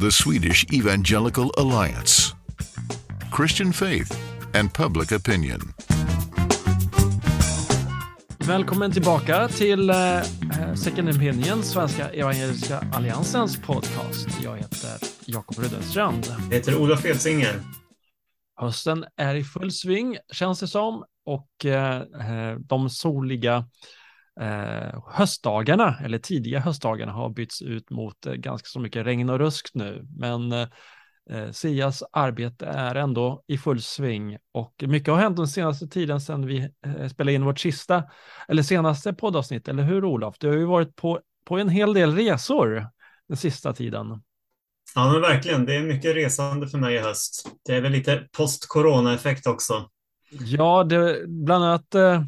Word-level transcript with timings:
the 0.00 0.10
Swedish 0.10 0.64
Evangelical 0.72 1.50
Alliance, 1.58 2.34
Christian 3.30 3.72
faith 3.72 4.10
and 4.54 4.72
public 4.72 5.12
opinion. 5.12 5.60
Välkommen 8.38 8.92
tillbaka 8.92 9.48
till 9.48 9.90
eh, 9.90 9.96
Second 10.74 11.08
Opinion, 11.08 11.62
Svenska 11.62 12.10
Evangeliska 12.10 12.84
Alliansens 12.92 13.60
podcast. 13.60 14.28
Jag 14.42 14.56
heter 14.56 15.08
Jakob 15.24 15.58
Ruddenstrand. 15.58 16.26
Jag 16.50 16.56
heter 16.56 16.76
Olof 16.76 17.04
Edsinger. 17.04 17.60
Hösten 18.56 19.04
är 19.16 19.34
i 19.34 19.44
full 19.44 19.72
sving, 19.72 20.16
känns 20.32 20.60
det 20.60 20.68
som, 20.68 21.04
och 21.26 21.64
eh, 21.64 22.02
de 22.58 22.90
soliga 22.90 23.64
eh, 24.40 25.02
höstdagarna, 25.06 25.96
eller 26.04 26.18
tidiga 26.18 26.60
höstdagarna, 26.60 27.12
har 27.12 27.28
bytts 27.28 27.62
ut 27.62 27.90
mot 27.90 28.26
eh, 28.26 28.32
ganska 28.32 28.66
så 28.66 28.80
mycket 28.80 29.06
regn 29.06 29.30
och 29.30 29.38
rusk 29.38 29.70
nu. 29.74 30.06
Men 30.18 30.52
eh, 30.52 31.50
Sias 31.52 32.02
arbete 32.12 32.66
är 32.66 32.94
ändå 32.94 33.44
i 33.46 33.58
full 33.58 33.82
sving 33.82 34.38
och 34.52 34.84
mycket 34.86 35.14
har 35.14 35.20
hänt 35.20 35.36
den 35.36 35.48
senaste 35.48 35.88
tiden 35.88 36.20
sedan 36.20 36.46
vi 36.46 36.68
eh, 36.86 37.08
spelade 37.08 37.32
in 37.32 37.44
vårt 37.44 37.58
sista, 37.58 38.04
eller 38.48 38.62
senaste 38.62 39.12
poddavsnitt, 39.12 39.68
eller 39.68 39.82
hur 39.82 40.04
Olof? 40.04 40.36
Du 40.38 40.48
har 40.48 40.56
ju 40.56 40.64
varit 40.64 40.96
på, 40.96 41.20
på 41.44 41.58
en 41.58 41.68
hel 41.68 41.94
del 41.94 42.14
resor 42.14 42.86
den 43.28 43.36
sista 43.36 43.72
tiden. 43.72 44.22
Ja, 44.94 45.12
men 45.12 45.20
verkligen. 45.20 45.66
Det 45.66 45.74
är 45.74 45.82
mycket 45.82 46.16
resande 46.16 46.68
för 46.68 46.78
mig 46.78 46.94
i 46.94 46.98
höst. 46.98 47.50
Det 47.66 47.76
är 47.76 47.80
väl 47.80 47.92
lite 47.92 48.28
post-corona-effekt 48.32 49.46
också. 49.46 49.90
Ja, 50.30 50.84
det, 50.84 51.24
bland 51.26 51.64
annat 51.64 51.94
eh, 51.94 52.22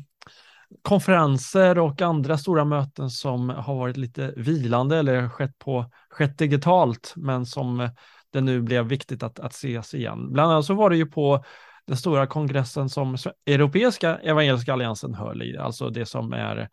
konferenser 0.83 1.79
och 1.79 2.03
andra 2.03 2.39
stora 2.39 2.65
möten 2.65 3.11
som 3.11 3.49
har 3.49 3.75
varit 3.75 3.97
lite 3.97 4.35
vilande 4.37 4.99
eller 4.99 5.29
skett, 5.29 5.59
på, 5.59 5.91
skett 6.11 6.39
digitalt, 6.39 7.13
men 7.17 7.47
som 7.47 7.91
det 8.33 8.41
nu 8.41 8.63
blev 8.63 8.87
viktigt 8.87 9.23
att, 9.23 9.39
att 9.39 9.53
ses 9.53 9.95
igen. 9.95 10.33
Bland 10.33 10.53
annat 10.53 10.65
så 10.65 10.75
var 10.75 10.91
det 10.91 10.97
ju 10.97 11.07
på 11.07 11.45
den 11.87 11.97
stora 11.97 12.27
kongressen 12.27 12.89
som 12.89 13.17
Europeiska 13.47 14.17
Evangeliska 14.17 14.73
Alliansen 14.73 15.15
höll 15.15 15.43
i, 15.43 15.59
alltså 15.59 15.91
det 15.91 16.07
som 16.07 16.33
är 16.33 16.69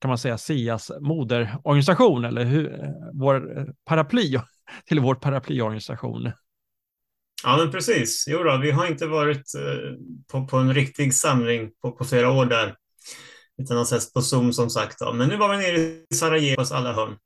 kan 0.00 0.08
man 0.08 0.18
säga 0.18 0.38
SIAs 0.38 0.90
moderorganisation 1.00 2.24
eller 2.24 2.44
hur, 2.44 2.92
vår 3.12 3.66
paraply 3.84 4.38
till 4.88 5.00
vår 5.00 5.14
paraplyorganisation. 5.14 6.32
Ja, 7.44 7.56
men 7.56 7.70
precis. 7.70 8.24
Jo 8.28 8.42
då, 8.42 8.56
vi 8.56 8.70
har 8.70 8.86
inte 8.86 9.06
varit 9.06 9.54
eh, 9.54 9.96
på, 10.32 10.46
på 10.46 10.56
en 10.56 10.74
riktig 10.74 11.14
samling 11.14 11.70
på, 11.82 11.92
på 11.92 12.04
flera 12.04 12.30
år 12.30 12.46
där, 12.46 12.76
utan 13.62 13.76
har 13.76 13.84
setts 13.84 14.12
på 14.12 14.22
Zoom 14.22 14.52
som 14.52 14.70
sagt. 14.70 14.98
Då. 14.98 15.12
Men 15.12 15.28
nu 15.28 15.36
var 15.36 15.56
vi 15.56 15.56
nere 15.56 15.76
i 15.76 16.06
Sarajevo 16.14 16.60
hos 16.60 16.72
alla 16.72 16.92
hörn. 16.92 17.16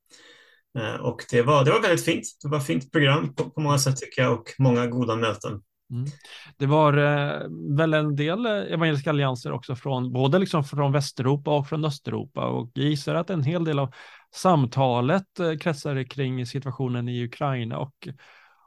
Eh, 0.78 0.94
och 0.94 1.24
det 1.30 1.42
var, 1.42 1.64
det 1.64 1.70
var 1.70 1.80
väldigt 1.80 2.04
fint. 2.04 2.24
Det 2.42 2.48
var 2.48 2.58
ett 2.58 2.66
fint 2.66 2.92
program 2.92 3.34
på, 3.34 3.50
på 3.50 3.60
många 3.60 3.78
sätt 3.78 3.96
tycker 3.96 4.22
jag 4.22 4.32
och 4.32 4.54
många 4.58 4.86
goda 4.86 5.16
möten. 5.16 5.62
Mm. 5.90 6.10
Det 6.56 6.66
var 6.66 6.96
eh, 6.96 7.42
väl 7.76 7.94
en 7.94 8.16
del 8.16 8.46
eh, 8.46 8.52
evangeliska 8.52 9.10
allianser 9.10 9.52
också 9.52 9.76
från 9.76 10.12
både 10.12 10.38
liksom 10.38 10.64
från 10.64 10.92
Västeuropa 10.92 11.56
och 11.56 11.68
från 11.68 11.84
Östeuropa 11.84 12.46
och 12.46 12.70
jag 12.74 12.86
gissar 12.86 13.14
att 13.14 13.30
en 13.30 13.42
hel 13.42 13.64
del 13.64 13.78
av 13.78 13.94
samtalet 14.34 15.40
eh, 15.40 15.56
kretsar 15.56 16.02
kring 16.02 16.46
situationen 16.46 17.08
i 17.08 17.24
Ukraina 17.24 17.78
och, 17.78 18.08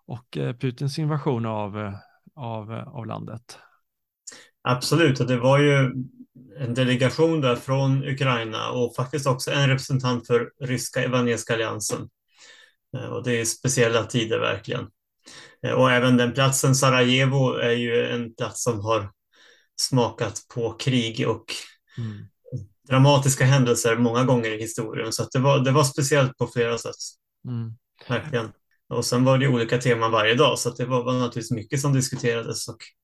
och 0.05 0.37
eh, 0.37 0.55
Putins 0.55 0.99
invasion 0.99 1.45
av, 1.45 1.79
eh, 1.79 1.93
av, 2.35 2.71
av 2.71 3.05
landet. 3.05 3.59
Absolut, 4.61 5.19
och 5.19 5.27
det 5.27 5.37
var 5.37 5.59
ju 5.59 5.93
en 6.59 6.73
delegation 6.73 7.41
där 7.41 7.55
från 7.55 8.03
Ukraina 8.03 8.71
och 8.71 8.95
faktiskt 8.95 9.27
också 9.27 9.51
en 9.51 9.69
representant 9.69 10.27
för 10.27 10.49
ryska 10.63 11.03
evangeliska 11.03 11.53
alliansen. 11.53 12.09
Och 13.11 13.23
det 13.23 13.41
är 13.41 13.45
speciella 13.45 14.03
tider 14.03 14.39
verkligen. 14.39 14.87
Och 15.75 15.91
även 15.91 16.17
den 16.17 16.33
platsen, 16.33 16.75
Sarajevo, 16.75 17.53
är 17.53 17.71
ju 17.71 18.05
en 18.05 18.35
plats 18.35 18.63
som 18.63 18.79
har 18.79 19.11
smakat 19.81 20.41
på 20.53 20.71
krig 20.73 21.27
och 21.27 21.45
mm 21.97 22.31
dramatiska 22.91 23.45
händelser 23.45 23.97
många 23.97 24.23
gånger 24.23 24.51
i 24.51 24.59
historien. 24.59 25.13
Så 25.13 25.27
det, 25.31 25.39
var, 25.39 25.59
det 25.59 25.71
var 25.71 25.83
speciellt 25.83 26.37
på 26.37 26.47
flera 26.47 26.77
sätt. 26.77 26.95
Mm. 27.47 27.73
Verkligen. 28.07 28.51
Och 28.89 29.05
sen 29.05 29.23
var 29.23 29.37
det 29.37 29.47
olika 29.47 29.77
teman 29.77 30.11
varje 30.11 30.35
dag, 30.35 30.59
så 30.59 30.69
det 30.69 30.85
var, 30.85 31.03
var 31.03 31.13
naturligtvis 31.13 31.51
mycket 31.51 31.81
som 31.81 31.93
diskuterades. 31.93 32.67
Och, 32.67 32.75
eh, 32.75 33.00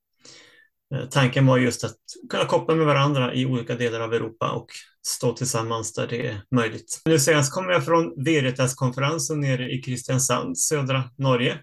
Eh, 0.95 1.05
tanken 1.09 1.45
var 1.45 1.57
just 1.57 1.83
att 1.83 1.97
kunna 2.29 2.45
koppla 2.45 2.75
med 2.75 2.85
varandra 2.85 3.33
i 3.33 3.45
olika 3.45 3.75
delar 3.75 3.99
av 3.99 4.13
Europa 4.13 4.51
och 4.51 4.67
stå 5.07 5.33
tillsammans 5.33 5.93
där 5.93 6.07
det 6.07 6.27
är 6.27 6.41
möjligt. 6.55 7.01
Nu 7.05 7.19
senast 7.19 7.53
kommer 7.53 7.71
jag 7.71 7.85
från 7.85 8.23
Veritas-konferensen 8.23 9.39
nere 9.39 9.71
i 9.71 9.81
Kristiansand, 9.81 10.59
södra 10.59 11.03
Norge. 11.17 11.59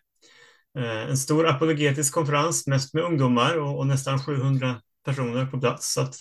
Eh, 0.78 1.10
en 1.10 1.16
stor 1.16 1.46
apologetisk 1.46 2.14
konferens, 2.14 2.66
mest 2.66 2.94
med 2.94 3.04
ungdomar 3.04 3.58
och, 3.58 3.78
och 3.78 3.86
nästan 3.86 4.24
700 4.24 4.80
personer 5.04 5.46
på 5.46 5.60
plats. 5.60 5.92
Så 5.92 6.00
att, 6.00 6.14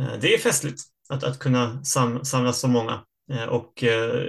eh, 0.00 0.20
det 0.20 0.34
är 0.34 0.38
festligt 0.38 0.82
att, 1.08 1.24
att 1.24 1.38
kunna 1.38 1.84
sam, 1.84 2.24
samlas 2.24 2.60
så 2.60 2.68
många. 2.68 3.04
Och 3.48 3.84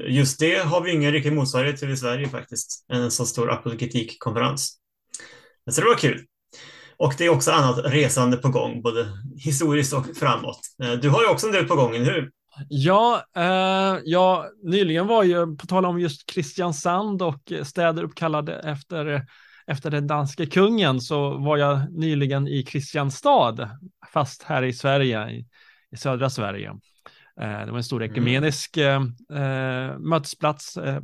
just 0.07 0.39
det 0.39 0.55
har 0.55 0.81
vi 0.81 0.91
ingen 0.91 1.11
riktig 1.11 1.33
motsvarighet 1.33 1.79
till 1.79 1.89
i 1.89 1.97
Sverige 1.97 2.29
faktiskt, 2.29 2.85
en 2.87 3.11
så 3.11 3.25
stor 3.25 3.51
apologetikkonferens. 3.51 4.77
Så 5.71 5.81
det 5.81 5.87
var 5.87 5.97
kul. 5.97 6.25
Och 6.99 7.13
det 7.17 7.25
är 7.25 7.29
också 7.29 7.51
annat 7.51 7.79
resande 7.85 8.37
på 8.37 8.49
gång, 8.49 8.81
både 8.81 9.07
historiskt 9.37 9.93
och 9.93 10.05
framåt. 10.15 10.59
Eh, 10.83 10.91
du 10.91 11.09
har 11.09 11.21
ju 11.21 11.27
också 11.27 11.47
en 11.47 11.53
del 11.53 11.65
på 11.65 11.75
gång, 11.75 11.95
eller 11.95 12.13
hur? 12.13 12.31
Ja, 12.69 13.23
eh, 13.35 13.97
ja, 14.03 14.45
nyligen 14.63 15.07
var 15.07 15.23
ju, 15.23 15.57
på 15.57 15.67
tal 15.67 15.85
om 15.85 15.99
just 15.99 16.25
Kristiansand 16.25 17.21
och 17.21 17.51
städer 17.63 18.03
uppkallade 18.03 18.53
efter, 18.53 19.25
efter 19.67 19.91
den 19.91 20.07
danske 20.07 20.45
kungen, 20.45 21.01
så 21.01 21.37
var 21.37 21.57
jag 21.57 21.79
nyligen 21.91 22.47
i 22.47 22.63
Kristianstad, 22.63 23.69
fast 24.13 24.43
här 24.43 24.63
i 24.63 24.73
Sverige, 24.73 25.29
i 25.29 25.45
i 25.91 25.97
södra 25.97 26.29
Sverige. 26.29 26.69
Eh, 27.41 27.65
det 27.65 27.71
var 27.71 27.77
en 27.77 27.83
stor 27.83 28.03
mm. 28.03 28.11
ekumenisk 28.11 28.77
mm. 28.77 29.15
eh, 29.33 29.97
mötesplats, 29.99 30.77
eh, 30.77 31.01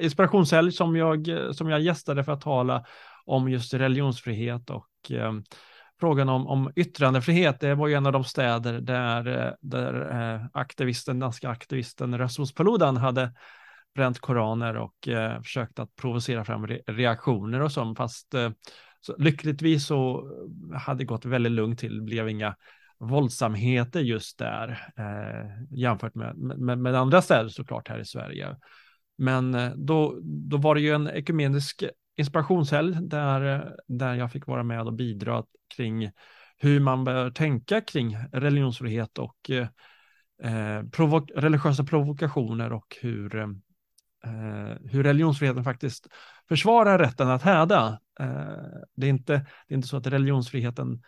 inspirationshelg 0.00 0.72
som 0.72 0.96
jag, 0.96 1.28
som 1.52 1.68
jag 1.68 1.80
gästade 1.80 2.24
för 2.24 2.32
att 2.32 2.40
tala 2.40 2.84
om 3.24 3.48
just 3.48 3.74
religionsfrihet 3.74 4.70
och 4.70 4.86
Eh, 5.10 5.32
frågan 6.00 6.28
om, 6.28 6.46
om 6.46 6.72
yttrandefrihet. 6.76 7.60
Det 7.60 7.74
var 7.74 7.88
ju 7.88 7.94
en 7.94 8.06
av 8.06 8.12
de 8.12 8.24
städer 8.24 8.80
där, 8.80 9.46
eh, 9.46 9.52
där 9.60 10.10
eh, 10.34 10.46
aktivisten, 10.52 11.18
danska 11.18 11.48
aktivisten 11.48 12.18
Rasmus 12.18 12.54
Paludan 12.54 12.96
hade 12.96 13.32
bränt 13.94 14.18
koraner 14.18 14.76
och 14.76 15.08
eh, 15.08 15.42
försökt 15.42 15.78
att 15.78 15.96
provocera 15.96 16.44
fram 16.44 16.66
re 16.66 16.80
reaktioner 16.86 17.60
och 17.60 17.72
sånt. 17.72 17.98
fast 17.98 18.34
eh, 18.34 18.50
så 19.00 19.16
lyckligtvis 19.18 19.86
så 19.86 20.30
hade 20.74 20.98
det 20.98 21.04
gått 21.04 21.24
väldigt 21.24 21.52
lugnt 21.52 21.78
till, 21.78 21.96
det 21.96 22.04
blev 22.04 22.28
inga 22.28 22.56
våldsamheter 22.98 24.00
just 24.00 24.38
där 24.38 24.92
eh, 24.96 25.78
jämfört 25.78 26.14
med, 26.14 26.36
med, 26.36 26.78
med, 26.78 26.94
andra 26.94 27.22
städer 27.22 27.48
såklart 27.48 27.88
här 27.88 27.98
i 27.98 28.04
Sverige. 28.04 28.56
Men 29.18 29.72
då, 29.76 30.18
då 30.22 30.56
var 30.56 30.74
det 30.74 30.80
ju 30.80 30.94
en 30.94 31.08
ekumenisk 31.08 31.84
inspirationshelg 32.18 32.96
där, 33.00 33.74
där 33.88 34.14
jag 34.14 34.32
fick 34.32 34.46
vara 34.46 34.62
med 34.62 34.86
och 34.86 34.92
bidra 34.92 35.44
kring 35.76 36.10
hur 36.56 36.80
man 36.80 37.04
bör 37.04 37.30
tänka 37.30 37.80
kring 37.80 38.16
religionsfrihet 38.32 39.18
och 39.18 39.50
eh, 40.42 40.82
provo 40.92 41.26
religiösa 41.34 41.84
provokationer 41.84 42.72
och 42.72 42.96
hur, 43.00 43.36
eh, 43.36 43.48
hur 44.84 45.02
religionsfriheten 45.02 45.64
faktiskt 45.64 46.08
försvarar 46.48 46.98
rätten 46.98 47.28
att 47.28 47.42
häda. 47.42 48.00
Eh, 48.20 48.78
det, 48.96 49.06
är 49.06 49.10
inte, 49.10 49.32
det 49.68 49.74
är 49.74 49.76
inte 49.76 49.88
så 49.88 49.96
att 49.96 50.06
religionsfriheten 50.06 51.02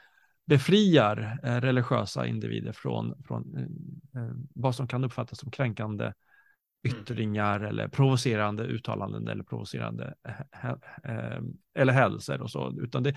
befriar 0.47 1.39
eh, 1.43 1.61
religiösa 1.61 2.27
individer 2.27 2.73
från, 2.73 3.23
från 3.25 3.57
eh, 3.57 4.23
eh 4.23 4.31
vad 4.55 4.75
som 4.75 4.89
kan 4.89 5.05
uppfattas 5.05 5.39
som 5.39 5.51
kränkande 5.51 6.13
mm. 6.85 7.01
yttringar 7.01 7.61
eller 7.61 7.89
provocerande 7.89 8.65
uttalanden 8.65 9.29
eller 9.29 9.45
provocerande 9.45 10.15
eh, 10.29 10.71
eh, 11.05 11.41
eller 11.75 11.93
hälsor 11.93 12.43
och 12.43 12.51
så, 12.51 12.75
utan 12.83 13.03
det, 13.03 13.17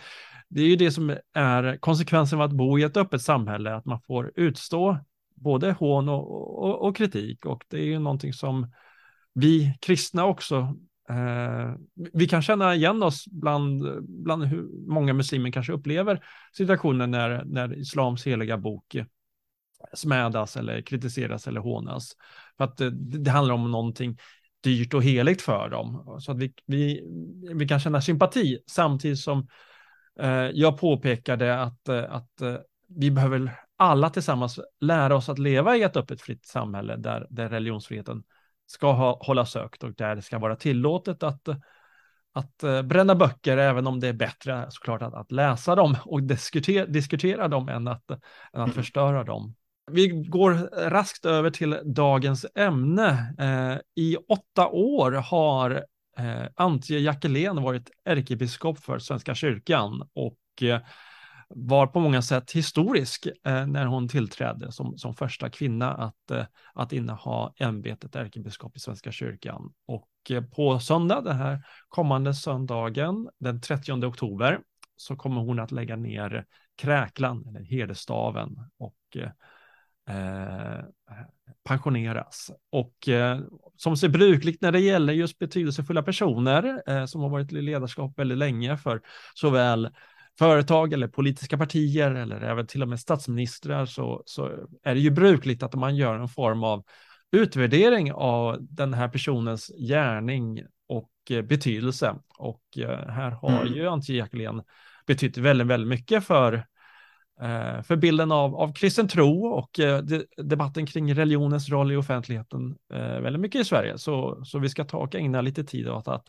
det 0.50 0.62
är 0.62 0.68
ju 0.68 0.76
det 0.76 0.92
som 0.92 1.18
är 1.34 1.78
konsekvensen 1.78 2.40
av 2.40 2.46
att 2.46 2.58
bo 2.58 2.80
i 2.80 2.84
ett 2.84 2.98
öppet 2.98 3.22
samhälle, 3.22 3.76
att 3.76 3.86
man 3.86 4.02
får 4.02 4.32
utstå 4.36 4.98
både 5.36 5.72
hån 5.72 6.10
och, 6.10 6.64
och, 6.64 6.88
och 6.88 6.96
kritik 6.96 7.46
och 7.46 7.64
det 7.68 7.78
är 7.78 7.86
ju 7.86 8.00
någonting 8.00 8.34
som 8.34 8.72
vi 9.34 9.78
kristna 9.82 10.26
också 10.26 10.76
Eh, 11.10 11.74
vi 12.14 12.28
kan 12.28 12.42
känna 12.42 12.76
igen 12.76 13.04
oss 13.04 13.26
bland, 13.28 14.04
bland 14.04 14.44
hur 14.44 14.88
många 14.88 15.14
muslimer 15.14 15.52
kanske 15.52 15.74
upplever 15.74 16.26
situationen 16.54 17.12
när, 17.12 17.44
när 17.46 17.78
islams 17.78 18.28
heliga 18.28 18.58
bok 18.58 18.96
smädas 19.94 20.58
eller 20.58 20.82
kritiseras 20.82 21.48
eller 21.48 21.62
hånas. 21.62 22.12
För 22.58 22.64
att 22.64 22.78
det, 22.78 22.90
det 23.20 23.32
handlar 23.32 23.56
om 23.56 23.72
någonting 23.72 24.18
dyrt 24.64 24.94
och 24.94 25.04
heligt 25.04 25.42
för 25.42 25.70
dem. 25.70 26.18
Så 26.20 26.32
att 26.32 26.38
vi, 26.38 26.54
vi, 26.66 27.04
vi 27.54 27.68
kan 27.68 27.80
känna 27.80 28.02
sympati 28.02 28.60
samtidigt 28.68 29.20
som 29.20 29.48
eh, 30.20 30.50
jag 30.54 30.78
påpekade 30.78 31.62
att, 31.62 31.90
att 31.90 32.42
eh, 32.42 32.56
vi 32.88 33.12
behöver 33.12 33.52
alla 33.78 34.10
tillsammans 34.10 34.60
lära 34.80 35.16
oss 35.16 35.30
att 35.30 35.40
leva 35.40 35.78
i 35.78 35.84
ett 35.84 35.98
öppet 35.98 36.22
fritt 36.22 36.46
samhälle 36.46 36.96
där, 36.96 37.28
där 37.30 37.50
religionsfriheten 37.50 38.24
ska 38.66 38.92
ha, 38.92 39.20
hållas 39.22 39.56
högt 39.56 39.84
och 39.84 39.94
där 39.94 40.16
det 40.16 40.22
ska 40.22 40.40
vara 40.40 40.56
tillåtet 40.56 41.24
att, 41.24 41.48
att 42.34 42.64
eh, 42.64 42.82
bränna 42.82 43.16
böcker, 43.16 43.58
även 43.58 43.88
om 43.88 44.00
det 44.00 44.08
är 44.08 44.14
bättre 44.14 44.66
såklart 44.70 45.02
att, 45.02 45.14
att 45.14 45.32
läsa 45.32 45.76
dem 45.76 45.98
och 46.06 46.24
diskutera, 46.24 46.86
diskutera 46.86 47.48
dem 47.48 47.70
än 47.70 47.88
att, 47.88 48.12
än 48.12 48.18
att 48.52 48.56
mm. 48.56 48.72
förstöra 48.72 49.24
dem. 49.24 49.56
Vi 49.92 50.08
går 50.08 50.54
raskt 50.90 51.26
över 51.26 51.50
till 51.50 51.80
dagens 51.86 52.46
ämne. 52.56 53.36
Eh, 53.40 54.04
I 54.04 54.18
åtta 54.30 54.68
år 54.68 55.12
har 55.12 55.72
eh, 56.18 56.46
Antje 56.56 57.00
Jackelén 57.00 57.64
varit 57.64 57.92
ärkebiskop 58.06 58.80
för 58.80 59.00
Svenska 59.00 59.36
kyrkan 59.36 60.10
och 60.14 60.64
eh, 60.64 60.82
var 61.50 61.88
på 61.88 62.00
många 62.00 62.22
sätt 62.22 62.52
historisk 62.52 63.26
eh, 63.26 63.68
när 63.68 63.86
hon 63.86 64.08
tillträdde 64.08 64.72
som, 64.72 64.98
som 64.98 65.14
första 65.14 65.50
kvinna 65.50 65.94
att, 65.94 66.32
eh, 66.32 66.46
att 66.74 66.94
inneha 66.94 67.54
ämbetet 67.58 68.16
ärkebiskop 68.16 68.78
i 68.78 68.80
Svenska 68.80 69.12
kyrkan. 69.12 69.74
Och 69.86 70.10
eh, 70.30 70.44
på 70.44 70.80
söndag, 70.80 71.22
den 71.22 71.38
här 71.38 71.66
kommande 71.90 72.34
söndagen, 72.34 73.30
den 73.40 73.62
30 73.62 74.06
oktober, 74.06 74.60
så 74.98 75.16
kommer 75.16 75.42
hon 75.42 75.60
att 75.60 75.72
lägga 75.72 75.96
ner 75.96 76.46
kräklan, 76.78 77.46
eller 77.48 77.62
herdestaven, 77.62 78.60
och 78.78 78.96
eh, 79.16 79.30
eh, 80.10 80.86
pensioneras. 81.64 82.52
Och 82.72 83.10
eh, 83.10 83.40
som 83.78 83.98
ser 83.98 84.10
brukligt 84.10 84.62
när 84.62 84.72
det 84.72 84.80
gäller 84.80 85.14
just 85.14 85.40
betydelsefulla 85.40 86.04
personer 86.04 86.82
eh, 86.88 87.06
som 87.06 87.22
har 87.22 87.30
varit 87.30 87.54
i 87.54 87.62
ledarskap 87.62 88.20
väldigt 88.20 88.38
länge 88.38 88.78
för 88.78 89.02
såväl 89.34 89.90
företag 90.40 90.94
eller 90.94 91.08
politiska 91.08 91.58
partier 91.58 92.12
eller 92.12 92.42
även 92.42 92.68
till 92.68 92.82
och 92.82 92.88
med 92.88 93.00
statsministrar 93.00 93.86
så, 93.86 94.24
så 94.26 94.52
är 94.84 94.94
det 94.94 95.02
ju 95.02 95.10
brukligt 95.10 95.64
att 95.64 95.74
man 95.74 95.96
gör 95.96 96.16
en 96.16 96.28
form 96.28 96.64
av 96.64 96.84
utvärdering 97.32 98.14
av 98.14 98.58
den 98.60 98.94
här 98.94 99.08
personens 99.08 99.72
gärning 99.90 100.64
och 100.88 101.12
eh, 101.30 101.42
betydelse. 101.42 102.16
Och 102.38 102.64
eh, 102.78 103.10
här 103.10 103.32
har 103.32 103.62
mm. 103.62 103.74
ju 103.74 103.88
Antje 103.88 104.16
Jackelén 104.16 104.62
betytt 105.06 105.38
väldigt, 105.38 105.68
väldigt 105.68 105.90
mycket 105.90 106.24
för, 106.24 106.66
Eh, 107.44 107.82
för 107.82 107.96
bilden 107.96 108.32
av, 108.32 108.56
av 108.56 108.74
kristen 108.74 109.08
tro 109.08 109.46
och 109.46 109.80
eh, 109.80 110.04
debatten 110.38 110.86
kring 110.86 111.16
religionens 111.16 111.70
roll 111.70 111.92
i 111.92 111.96
offentligheten 111.96 112.76
eh, 112.94 113.20
väldigt 113.20 113.42
mycket 113.42 113.62
i 113.62 113.66
Sverige. 113.66 113.98
Så, 113.98 114.46
så 114.46 114.60
vi 114.60 114.70
ska 114.70 114.86
ta 114.86 114.98
och 114.98 115.16
ägna 115.16 115.42
lite 115.42 115.64
tid 115.64 115.90
åt 115.90 116.08
att 116.08 116.26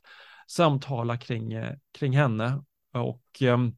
samtala 0.49 1.17
kring, 1.17 1.55
kring 1.99 2.17
henne. 2.17 2.63
Och 2.93 3.43
ehm, 3.43 3.73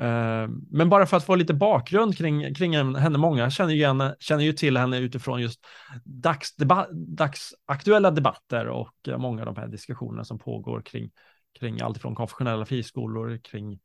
Eh, 0.00 0.48
men 0.70 0.88
bara 0.88 1.06
för 1.06 1.16
att 1.16 1.24
få 1.24 1.34
lite 1.34 1.54
bakgrund 1.54 2.16
kring, 2.16 2.54
kring 2.54 2.76
henne, 2.76 3.18
många 3.18 3.50
känner 3.50 3.72
ju, 3.72 3.86
henne, 3.86 4.16
känner 4.18 4.44
ju 4.44 4.52
till 4.52 4.76
henne 4.76 4.98
utifrån 4.98 5.40
just 5.40 5.60
dagsdeba 6.04 6.86
dagsaktuella 6.92 8.10
debatter 8.10 8.66
och 8.66 8.94
många 9.18 9.42
av 9.42 9.54
de 9.54 9.60
här 9.60 9.68
diskussionerna 9.68 10.24
som 10.24 10.38
pågår 10.38 10.82
kring, 10.82 11.10
kring 11.58 11.80
allt 11.80 11.98
från 11.98 12.14
konfessionella 12.14 12.66
friskolor, 12.66 13.38
kring 13.44 13.80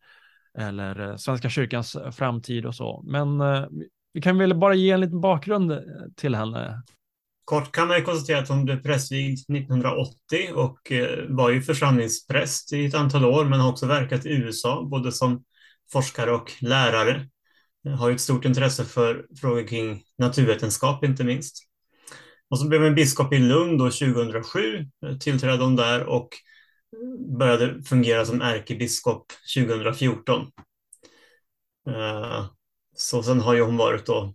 eller 0.58 1.10
eh, 1.10 1.16
Svenska 1.16 1.50
kyrkans 1.50 1.96
eh, 1.96 2.12
framtid 2.12 2.66
och 2.66 2.76
så. 2.76 3.04
Men 3.06 3.42
eh, 3.42 3.66
vi 4.14 4.22
kan 4.22 4.38
väl 4.38 4.56
bara 4.56 4.74
ge 4.74 4.92
en 4.92 5.02
liten 5.02 5.22
bakgrund 5.22 5.80
till 6.16 6.36
henne. 6.36 6.84
Kort 7.46 7.72
kan 7.72 7.88
man 7.88 8.04
konstatera 8.04 8.40
att 8.40 8.50
hon 8.50 8.66
blev 8.66 8.84
prästvigd 8.84 9.40
1980 9.40 10.14
och 10.56 10.92
var 11.30 11.50
ju 11.50 11.62
församlingspräst 11.62 12.74
i 12.74 12.86
ett 12.86 12.96
antal 12.96 13.26
år, 13.26 13.46
men 13.46 13.60
har 13.60 13.70
också 13.70 13.86
verkat 13.86 14.26
i 14.26 14.30
USA, 14.30 14.84
både 14.92 15.12
som 15.12 15.44
forskare 15.92 16.32
och 16.32 16.52
lärare. 16.62 17.28
Har 17.98 18.10
ju 18.10 18.16
ett 18.16 18.22
stort 18.22 18.46
intresse 18.46 18.86
för 18.86 19.26
frågor 19.42 19.68
kring 19.68 20.02
naturvetenskap 20.18 21.04
inte 21.04 21.24
minst. 21.24 21.58
Och 22.50 22.60
så 22.60 22.68
blev 22.68 22.82
hon 22.82 22.96
biskop 22.96 23.34
i 23.34 23.40
Lund 23.40 23.80
då 23.80 23.86
2007, 23.86 24.86
tillträdde 25.20 25.64
hon 25.64 25.76
där 25.76 26.04
och 26.06 26.30
började 27.38 27.84
fungera 27.84 28.26
som 28.26 28.42
ärkebiskop 28.42 29.26
2014. 29.56 30.42
Eh, 31.88 32.46
så 32.96 33.24
sen 33.24 33.40
har 33.40 33.54
ju 33.54 33.62
hon 33.62 33.78
varit 33.78 34.06
då 34.06 34.34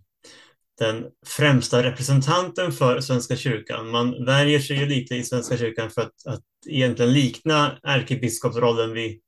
den 0.79 1.05
främsta 1.25 1.83
representanten 1.83 2.71
för 2.71 3.01
Svenska 3.01 3.35
kyrkan. 3.35 3.89
Man 3.89 4.25
värjer 4.25 4.59
sig 4.59 4.77
ju 4.77 4.85
lite 4.85 5.15
i 5.15 5.23
Svenska 5.23 5.57
kyrkan 5.57 5.89
för 5.89 6.01
att, 6.01 6.25
att 6.27 6.43
egentligen 6.69 7.13
likna 7.13 7.79
ärkebiskopsrollen 7.83 8.93
vid 8.93 9.21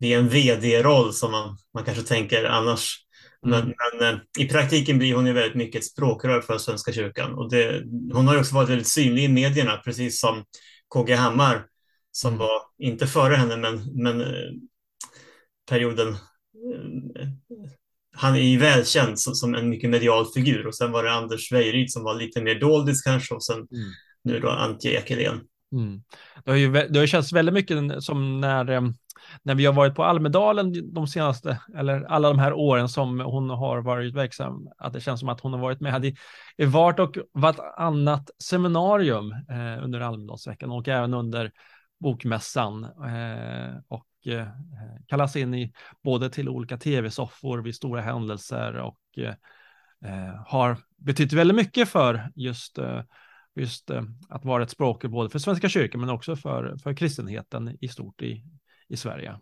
är 0.00 0.18
en 0.18 0.28
vd-roll 0.28 1.12
som 1.12 1.30
man, 1.32 1.56
man 1.74 1.84
kanske 1.84 2.02
tänker 2.02 2.44
annars. 2.44 2.98
Mm. 3.46 3.58
Men, 3.58 3.74
men, 3.98 4.14
eh, 4.14 4.20
i 4.38 4.48
praktiken 4.48 4.98
blir 4.98 5.14
hon 5.14 5.26
ju 5.26 5.32
väldigt 5.32 5.54
mycket 5.54 5.80
ett 5.80 5.86
språkrör 5.86 6.40
för 6.40 6.58
Svenska 6.58 6.92
kyrkan. 6.92 7.34
Och 7.34 7.50
det, 7.50 7.82
hon 8.12 8.26
har 8.28 8.38
också 8.38 8.54
varit 8.54 8.68
väldigt 8.68 8.88
synlig 8.88 9.24
i 9.24 9.28
medierna, 9.28 9.76
precis 9.76 10.20
som 10.20 10.44
KG 10.88 11.14
Hammar, 11.14 11.66
som 12.16 12.28
mm. 12.28 12.38
var, 12.38 12.60
inte 12.78 13.06
före 13.06 13.34
henne, 13.34 13.56
men, 13.56 14.02
men 14.02 14.20
eh, 14.20 14.52
perioden 15.68 16.08
eh, 16.08 17.28
han 18.16 18.34
är 18.34 18.40
ju 18.40 18.58
välkänd 18.58 19.20
som, 19.20 19.34
som, 19.34 19.54
en 19.54 19.68
mycket 19.68 19.90
medial 19.90 20.26
figur 20.34 20.66
och 20.66 20.74
sen 20.74 20.92
var 20.92 21.04
det 21.04 21.12
Anders 21.12 21.52
Weiryd 21.52 21.92
som 21.92 22.04
var 22.04 22.14
lite 22.14 22.42
mer 22.42 22.54
doldis 22.54 23.02
kanske 23.02 23.34
och 23.34 23.44
sen 23.44 23.56
mm. 23.56 23.92
nu 24.24 24.40
då 24.40 24.50
Antje 24.50 24.90
Ekelén. 24.90 25.40
Mm. 25.72 26.02
Det 26.44 26.50
har 26.50 26.58
ju 26.58 26.72
det 26.72 26.98
har 26.98 27.06
känts 27.06 27.32
väldigt 27.32 27.54
mycket 27.54 28.02
som 28.04 28.40
när 28.40 28.94
när 29.42 29.54
vi 29.54 29.66
har 29.66 29.72
varit 29.72 29.94
på 29.94 30.04
Almedalen 30.04 30.94
de 30.94 31.06
senaste, 31.06 31.60
eller 31.76 32.02
alla 32.02 32.28
de 32.28 32.38
här 32.38 32.52
åren 32.52 32.88
som 32.88 33.20
hon 33.20 33.50
har 33.50 33.82
varit 33.82 34.14
verksam, 34.14 34.68
att 34.78 34.92
det 34.92 35.00
känns 35.00 35.20
som 35.20 35.28
att 35.28 35.40
hon 35.40 35.52
har 35.52 35.60
varit 35.60 35.80
med 35.80 36.04
i, 36.04 36.16
i 36.56 36.64
vart 36.64 36.98
och 36.98 37.16
vartannat 37.32 38.30
seminarium 38.42 39.32
eh, 39.32 39.84
under 39.84 40.00
Almedalsveckan 40.00 40.70
och 40.70 40.88
även 40.88 41.14
under 41.14 41.52
bokmässan 42.04 42.84
eh, 42.84 43.74
och 43.88 44.06
eh, 44.26 44.46
kallas 45.06 45.36
in 45.36 45.54
i 45.54 45.72
både 46.02 46.30
till 46.30 46.48
olika 46.48 46.76
tv-soffor 46.76 47.58
vid 47.58 47.74
stora 47.74 48.00
händelser 48.00 48.74
och 48.74 48.98
eh, 49.18 50.34
har 50.46 50.76
betytt 50.96 51.32
väldigt 51.32 51.56
mycket 51.56 51.88
för 51.88 52.30
just 52.34 52.78
eh, 52.78 53.02
just 53.56 53.90
att 54.28 54.44
vara 54.44 54.62
ett 54.62 54.70
språk 54.70 55.04
både 55.04 55.30
för 55.30 55.38
Svenska 55.38 55.68
kyrkan 55.68 56.00
men 56.00 56.10
också 56.10 56.36
för, 56.36 56.76
för 56.82 56.94
kristenheten 56.94 57.76
i 57.80 57.88
stort 57.88 58.22
i, 58.22 58.44
i 58.88 58.96
Sverige. 58.96 59.36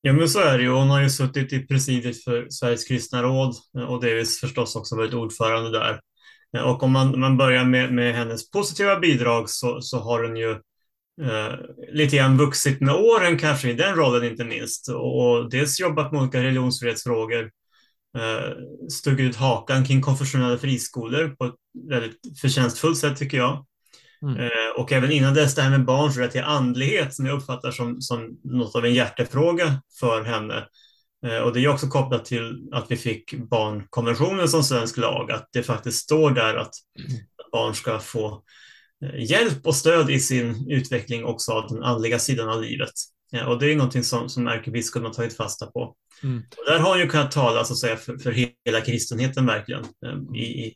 Ja, 0.00 0.12
men 0.12 0.28
så 0.28 0.40
är 0.40 0.58
det 0.58 0.64
ju. 0.64 0.70
Hon 0.70 0.90
har 0.90 1.02
ju 1.02 1.10
suttit 1.10 1.52
i 1.52 1.66
presidiet 1.66 2.24
för 2.24 2.46
Sveriges 2.50 2.84
kristna 2.84 3.22
råd 3.22 3.54
och 3.88 4.00
delvis 4.00 4.40
förstås 4.40 4.76
också 4.76 4.96
varit 4.96 5.14
ordförande 5.14 5.70
där. 5.70 6.00
Och 6.64 6.82
om 6.82 6.92
man, 6.92 7.20
man 7.20 7.36
börjar 7.36 7.64
med, 7.64 7.92
med 7.92 8.14
hennes 8.14 8.50
positiva 8.50 8.98
bidrag 8.98 9.50
så, 9.50 9.80
så 9.80 9.98
har 9.98 10.24
hon 10.24 10.36
ju 10.36 10.60
eh, 11.20 11.54
lite 11.92 12.16
grann 12.16 12.38
vuxit 12.38 12.80
med 12.80 12.94
åren 12.94 13.38
kanske 13.38 13.70
i 13.70 13.74
den 13.74 13.96
rollen 13.96 14.24
inte 14.24 14.44
minst. 14.44 14.88
Och 14.88 15.50
dels 15.50 15.80
jobbat 15.80 16.12
med 16.12 16.20
olika 16.20 16.42
religionsfrihetsfrågor, 16.42 17.50
eh, 18.18 18.50
stuckit 18.90 19.20
ut 19.20 19.36
hakan 19.36 19.84
kring 19.84 20.00
konfessionella 20.00 20.58
friskolor 20.58 21.28
på 21.28 21.44
ett 21.44 21.54
väldigt 21.88 22.40
förtjänstfullt 22.40 22.98
sätt 22.98 23.16
tycker 23.16 23.36
jag. 23.36 23.66
Mm. 24.22 24.36
Eh, 24.36 24.80
och 24.80 24.92
även 24.92 25.10
innan 25.10 25.34
dess 25.34 25.54
det 25.54 25.62
här 25.62 25.70
med 25.70 25.84
barns 25.84 26.16
rätt 26.16 26.32
till 26.32 26.42
andlighet 26.42 27.14
som 27.14 27.26
jag 27.26 27.36
uppfattar 27.36 27.70
som, 27.70 28.00
som 28.00 28.38
något 28.44 28.76
av 28.76 28.84
en 28.84 28.94
hjärtefråga 28.94 29.82
för 30.00 30.22
henne. 30.22 30.66
Och 31.44 31.52
det 31.52 31.64
är 31.64 31.68
också 31.68 31.86
kopplat 31.86 32.24
till 32.24 32.68
att 32.72 32.90
vi 32.90 32.96
fick 32.96 33.34
barnkonventionen 33.34 34.48
som 34.48 34.62
svensk 34.62 34.96
lag, 34.96 35.30
att 35.30 35.48
det 35.52 35.62
faktiskt 35.62 36.04
står 36.04 36.30
där 36.30 36.54
att 36.54 36.74
mm. 36.98 37.20
barn 37.52 37.74
ska 37.74 37.98
få 37.98 38.42
hjälp 39.18 39.66
och 39.66 39.74
stöd 39.74 40.10
i 40.10 40.20
sin 40.20 40.70
utveckling 40.70 41.24
också 41.24 41.52
av 41.52 41.68
den 41.68 41.82
andliga 41.82 42.18
sidan 42.18 42.48
av 42.48 42.62
livet. 42.62 42.92
Och 43.46 43.58
det 43.58 43.72
är 43.72 43.76
någonting 43.76 44.02
som, 44.02 44.28
som 44.28 44.48
ärkebiskopen 44.48 45.06
har 45.06 45.12
tagit 45.12 45.36
fasta 45.36 45.66
på. 45.66 45.94
Mm. 46.22 46.42
Där 46.66 46.78
har 46.78 46.90
hon 46.90 46.98
ju 46.98 47.08
kunnat 47.08 47.30
tala 47.30 47.64
så 47.64 47.72
att 47.72 47.78
säga, 47.78 47.96
för, 47.96 48.18
för 48.18 48.32
hela 48.32 48.80
kristenheten 48.80 49.46
verkligen, 49.46 49.84
i, 50.34 50.42
i 50.42 50.74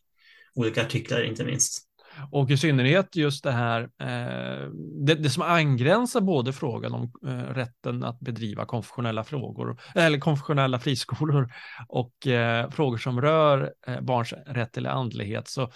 olika 0.55 0.83
artiklar 0.83 1.23
inte 1.23 1.45
minst. 1.45 1.89
Och 2.31 2.51
i 2.51 2.57
synnerhet 2.57 3.17
just 3.17 3.45
det 3.45 3.53
här, 3.53 3.83
eh, 3.83 4.69
det, 5.07 5.15
det, 5.15 5.31
som 5.31 5.43
angränsar 5.43 6.21
både 6.21 6.53
frågan 6.53 6.95
om 6.95 7.13
eh, 7.27 7.55
rätten 7.55 8.05
att 8.05 8.21
bedriva 8.21 8.67
konfessionella 8.67 9.25
frågor, 9.25 9.81
eller 9.95 10.19
konfessionella 10.19 10.79
friskolor 10.79 11.53
och 11.89 12.27
eh, 12.27 12.71
frågor 12.71 12.99
som 12.99 13.21
rör 13.21 13.73
eh, 13.87 14.01
barns 14.01 14.33
rätt 14.47 14.73
till 14.73 14.87
andlighet, 14.87 15.49
så 15.49 15.63
eh, 15.63 15.69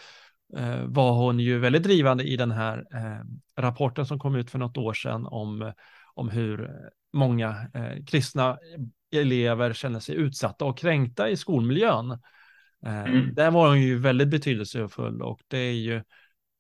var 0.87 1.13
hon 1.13 1.41
ju 1.41 1.59
väldigt 1.59 1.83
drivande 1.83 2.25
i 2.25 2.37
den 2.37 2.51
här 2.51 2.79
eh, 2.95 3.27
rapporten 3.63 4.07
som 4.07 4.19
kom 4.19 4.35
ut 4.35 4.51
för 4.51 4.59
något 4.59 4.77
år 4.77 4.95
sedan 4.95 5.27
om, 5.27 5.73
om 6.15 6.29
hur 6.29 6.71
många 7.13 7.57
kristna 8.07 8.59
elever 9.13 9.73
känner 9.73 10.01
sig 10.01 10.15
utsatta 10.15 10.65
och 10.65 10.79
kränkta 10.79 11.29
i 11.29 11.37
skolmiljön. 11.37 12.19
Mm. 12.87 13.35
Där 13.35 13.51
var 13.51 13.69
hon 13.69 13.83
ju 13.83 13.99
väldigt 13.99 14.29
betydelsefull 14.29 15.23
och 15.23 15.41
det 15.49 15.59
är 15.59 15.73
ju 15.73 16.03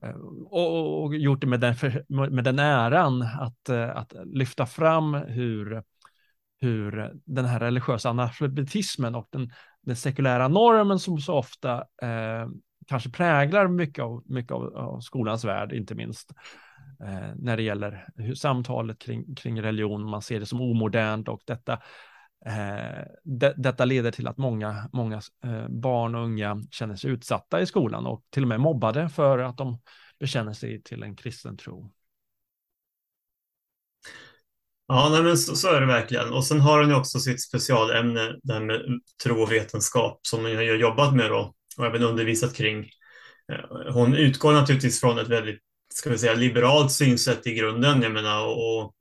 Eh, 0.03 0.15
och, 0.51 1.05
och, 1.05 1.17
gjort 1.17 1.41
det 1.41 1.47
med 1.47 1.61
den, 1.61 1.75
med 2.09 2.45
den 2.45 2.59
äran 2.59 3.23
att, 3.23 3.69
eh, 3.69 3.97
att 3.97 4.13
lyfta 4.25 4.67
fram 4.67 5.15
hur, 5.15 5.83
hur 6.61 7.13
den 7.25 7.45
här 7.45 7.61
religiösa 7.61 8.11
analfabetismen 8.11 9.15
och 9.15 9.29
den, 9.31 9.53
den 9.83 9.97
sekulära 9.97 10.49
normen 10.49 10.99
som 10.99 11.21
så 11.21 11.35
ofta 11.35 11.79
eh, 12.03 12.49
kanske 12.87 13.11
präglar 13.11 13.69
mycket 13.69 14.05
av, 14.05 14.23
mycket 14.27 14.53
av, 14.53 14.77
av 14.77 15.01
skolans 15.01 15.45
värld, 15.45 15.73
inte 15.73 15.95
minst, 15.95 16.33
eh, 17.01 17.35
när 17.37 17.57
det 17.57 17.63
gäller 17.63 18.09
hur 18.17 18.35
samtalet 18.35 18.99
kring, 18.99 19.35
kring 19.35 19.63
religion, 19.63 20.11
man 20.11 20.23
ser 20.23 20.41
det 20.41 20.47
som 20.47 20.61
omodernt 20.61 21.29
och 21.29 21.43
detta 21.47 21.73
eh, 22.47 23.05
de, 23.25 23.53
detta 23.57 23.85
leder 23.85 24.11
till 24.11 24.29
att 24.29 24.39
många, 24.39 24.89
många 24.93 25.21
eh, 25.45 25.69
barn 25.69 26.15
och 26.15 26.25
unga 26.25 26.63
känner 26.71 26.97
sig 26.97 27.11
utsatta 27.11 27.61
i 27.61 27.67
skolan 27.67 28.07
och 28.07 28.25
till 28.31 28.43
och 28.43 28.49
med 28.49 28.61
mobbade 28.61 29.09
för 29.09 29.39
att 29.39 29.57
de 29.57 29.79
bekänner 30.21 30.53
sig 30.53 30.83
till 30.83 31.03
en 31.03 31.17
kristen 31.17 31.57
tro. 31.57 31.93
Ja, 34.89 35.09
nej, 35.13 35.23
men 35.23 35.39
så, 35.39 35.57
så, 35.57 35.69
är 35.69 35.81
det 35.81 35.87
verkligen. 35.87 36.33
Och 36.33 36.45
sen 36.45 36.61
har 36.61 36.79
hon 36.79 36.89
ju 36.89 36.95
också 36.95 37.19
sitt 37.19 37.43
specialämne, 37.43 38.39
det 38.43 38.53
här 38.53 38.61
med 38.61 38.81
tro 39.25 39.43
och 39.43 39.53
vetenskap, 39.53 40.21
som 40.23 40.45
hon 40.45 40.57
har 40.57 40.63
jobbat 40.63 41.15
med 41.15 41.31
då 41.31 41.56
och 41.79 41.87
även 41.87 42.03
undervisat 42.03 42.55
kring. 42.55 42.91
Eh, 43.53 43.93
hon 43.93 44.15
utgår 44.15 44.53
naturligtvis 44.53 45.01
från 45.01 45.19
ett 45.19 45.29
väldigt, 45.29 45.61
ska 45.95 46.11
vi 46.11 46.19
säga, 46.19 46.35
liberalt 46.35 46.93
synsätt 46.93 47.47
i 47.47 47.55
grunden, 47.55 48.03
jag 48.03 48.13
menar, 48.13 48.47
och, 48.47 48.95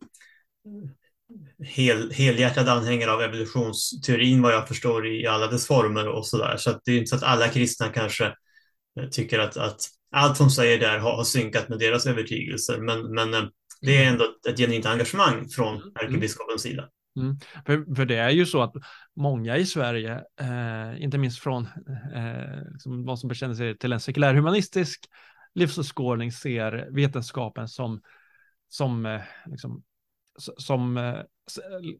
hel, 1.63 2.11
helhjärtad 2.11 2.69
anhängare 2.69 3.11
av 3.11 3.21
evolutionsteorin 3.21 4.41
vad 4.41 4.53
jag 4.53 4.67
förstår 4.67 5.07
i 5.07 5.27
alla 5.27 5.47
dess 5.47 5.67
former 5.67 6.07
och 6.07 6.27
så 6.27 6.37
där. 6.37 6.57
Så 6.57 6.69
att 6.69 6.81
det 6.85 6.91
är 6.91 6.97
inte 6.97 7.09
så 7.09 7.15
att 7.15 7.23
alla 7.23 7.47
kristna 7.47 7.89
kanske 7.89 8.25
eh, 8.99 9.09
tycker 9.11 9.39
att, 9.39 9.57
att 9.57 9.81
allt 10.11 10.37
hon 10.37 10.51
säger 10.51 10.79
där 10.79 10.97
har, 10.97 11.15
har 11.15 11.23
synkat 11.23 11.69
med 11.69 11.79
deras 11.79 12.05
övertygelser. 12.05 12.77
Men, 12.77 13.13
men 13.13 13.33
eh, 13.33 13.43
det 13.81 13.97
är 13.97 14.01
mm. 14.01 14.13
ändå 14.13 14.25
ett 14.49 14.57
genuint 14.57 14.85
engagemang 14.85 15.49
från 15.49 15.75
mm. 15.75 15.91
ärkebiskopens 15.95 16.61
sida. 16.61 16.89
Mm. 17.15 17.37
För, 17.65 17.95
för 17.95 18.05
det 18.05 18.17
är 18.17 18.29
ju 18.29 18.45
så 18.45 18.61
att 18.61 18.73
många 19.15 19.57
i 19.57 19.65
Sverige, 19.65 20.23
eh, 20.39 21.03
inte 21.03 21.17
minst 21.17 21.39
från 21.39 21.67
eh, 22.15 22.61
som 22.79 23.05
de 23.05 23.17
som 23.17 23.29
bekänner 23.29 23.55
sig 23.55 23.77
till 23.77 23.93
en 23.93 23.99
sekulärhumanistisk 23.99 25.05
livsåskådning, 25.53 26.31
ser 26.31 26.87
vetenskapen 26.91 27.67
som, 27.67 28.01
som, 28.69 29.05
eh, 29.05 29.21
liksom, 29.45 29.83
som 30.57 30.97
eh, 30.97 31.19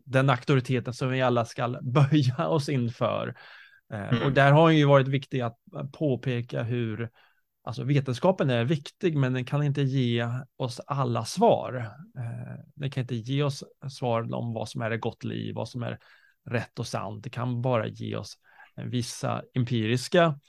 den 0.06 0.30
auktoriteten 0.30 0.94
som 0.94 1.10
vi 1.10 1.22
alla 1.22 1.46
ska 1.46 1.68
böja 1.82 2.48
oss 2.48 2.70
inför. 2.70 3.36
Eh, 3.94 4.10
mm. 4.10 4.24
Och 4.24 4.32
där 4.32 4.52
har 4.52 4.70
ju 4.70 4.86
varit 4.86 5.08
viktigt 5.08 5.44
att 5.44 5.58
påpeka 5.94 6.64
hur 6.64 7.10
Alltså 7.68 7.84
vetenskapen 7.84 8.50
är 8.50 8.64
viktig, 8.66 9.18
men 9.18 9.34
den 9.34 9.46
kan 9.46 9.64
inte 9.64 9.82
ge 9.82 10.30
oss 10.58 10.82
alla 10.88 11.26
svar. 11.26 11.92
Eh, 12.76 12.82
den 12.82 12.92
kan 12.92 13.02
inte 13.02 13.16
ge 13.16 13.44
oss 13.44 13.64
svar 13.90 14.34
om 14.34 14.54
vad 14.54 14.70
som 14.70 14.82
är 14.82 14.92
ett 14.92 15.02
gott 15.02 15.24
liv, 15.24 15.56
vad 15.56 15.70
som 15.70 15.84
är 15.84 16.00
rätt 16.50 16.80
och 16.80 16.88
sant. 16.88 17.24
Det 17.24 17.30
kan 17.30 17.62
bara 17.62 17.88
ge 17.88 18.16
oss 18.16 18.38
vissa 18.76 19.42
empiriska 19.54 20.40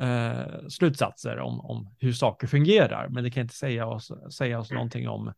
eh, 0.00 0.68
slutsatser 0.68 1.38
om, 1.38 1.60
om 1.60 1.94
hur 1.98 2.12
saker 2.12 2.46
fungerar, 2.46 3.08
men 3.08 3.24
det 3.24 3.30
kan 3.30 3.42
inte 3.42 3.54
säga 3.54 3.86
oss, 3.86 4.12
säga 4.36 4.58
oss 4.58 4.70
någonting 4.70 5.08
om 5.08 5.32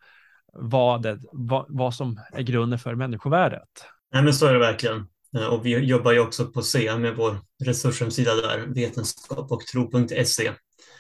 vad, 0.53 1.03
det, 1.03 1.19
vad, 1.33 1.67
vad 1.69 1.95
som 1.95 2.21
är 2.33 2.43
grunden 2.43 2.79
för 2.79 2.95
människovärdet. 2.95 3.69
Nej, 4.13 4.23
men 4.23 4.35
så 4.35 4.47
är 4.47 4.53
det 4.53 4.59
verkligen. 4.59 5.07
Eh, 5.37 5.47
och 5.47 5.67
vi 5.67 5.79
jobbar 5.79 6.13
ju 6.13 6.21
också 6.21 6.47
på 6.47 6.63
CEA 6.63 6.99
med 6.99 7.17
vår 7.17 7.37
resurshemsida 7.65 8.35
där, 8.35 8.59
vetenskap 8.59 9.53
och 9.53 9.61
tro.se. 9.61 10.53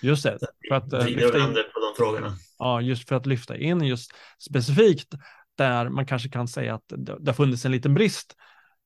Just 0.02 0.22
det. 0.22 0.38
För 0.68 0.74
att, 0.74 0.92
uh, 0.92 1.06
lyfta 1.06 1.38
in, 1.38 1.56
de 1.96 2.04
frågorna. 2.04 2.32
Ja, 2.58 2.80
just 2.80 3.08
för 3.08 3.16
att 3.16 3.26
lyfta 3.26 3.56
in 3.56 3.80
just 3.80 4.12
specifikt 4.38 5.14
där 5.56 5.88
man 5.88 6.06
kanske 6.06 6.28
kan 6.28 6.48
säga 6.48 6.74
att 6.74 6.84
det, 6.88 7.16
det 7.20 7.30
har 7.30 7.34
funnits 7.34 7.64
en 7.64 7.72
liten 7.72 7.94
brist 7.94 8.36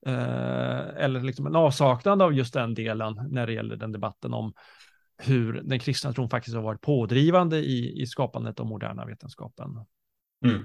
eh, 0.06 1.04
eller 1.04 1.20
liksom 1.20 1.46
en 1.46 1.56
avsaknad 1.56 2.22
av 2.22 2.34
just 2.34 2.54
den 2.54 2.74
delen 2.74 3.28
när 3.30 3.46
det 3.46 3.52
gäller 3.52 3.76
den 3.76 3.92
debatten 3.92 4.34
om 4.34 4.52
hur 5.18 5.52
den 5.52 5.78
kristna 5.78 6.12
tron 6.12 6.30
faktiskt 6.30 6.56
har 6.56 6.62
varit 6.62 6.80
pådrivande 6.80 7.58
i, 7.58 8.02
i 8.02 8.06
skapandet 8.06 8.60
av 8.60 8.66
moderna 8.66 9.04
vetenskapen. 9.04 9.84
Mm. 10.44 10.64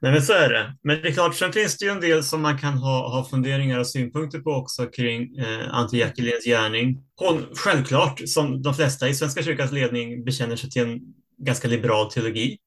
Nej, 0.00 0.12
men 0.12 0.22
så 0.22 0.32
är 0.32 0.48
det. 0.48 0.76
Men 0.82 1.02
det 1.02 1.08
är 1.08 1.12
klart, 1.12 1.34
sen 1.34 1.52
finns 1.52 1.78
det 1.78 1.84
ju 1.84 1.90
en 1.90 2.00
del 2.00 2.24
som 2.24 2.42
man 2.42 2.58
kan 2.58 2.78
ha, 2.78 3.08
ha 3.08 3.28
funderingar 3.30 3.78
och 3.78 3.86
synpunkter 3.86 4.38
på 4.38 4.50
också 4.50 4.86
kring 4.86 5.36
eh, 5.36 5.74
Antje 5.74 6.00
Jackelins 6.00 6.44
gärning. 6.44 7.02
Hon, 7.16 7.46
självklart, 7.54 8.20
som 8.26 8.62
de 8.62 8.74
flesta 8.74 9.08
i 9.08 9.14
Svenska 9.14 9.42
kyrkans 9.42 9.72
ledning, 9.72 10.24
bekänner 10.24 10.56
sig 10.56 10.70
till 10.70 10.82
en 10.82 11.00
ganska 11.38 11.68
liberal 11.68 12.10
teologi. 12.10 12.58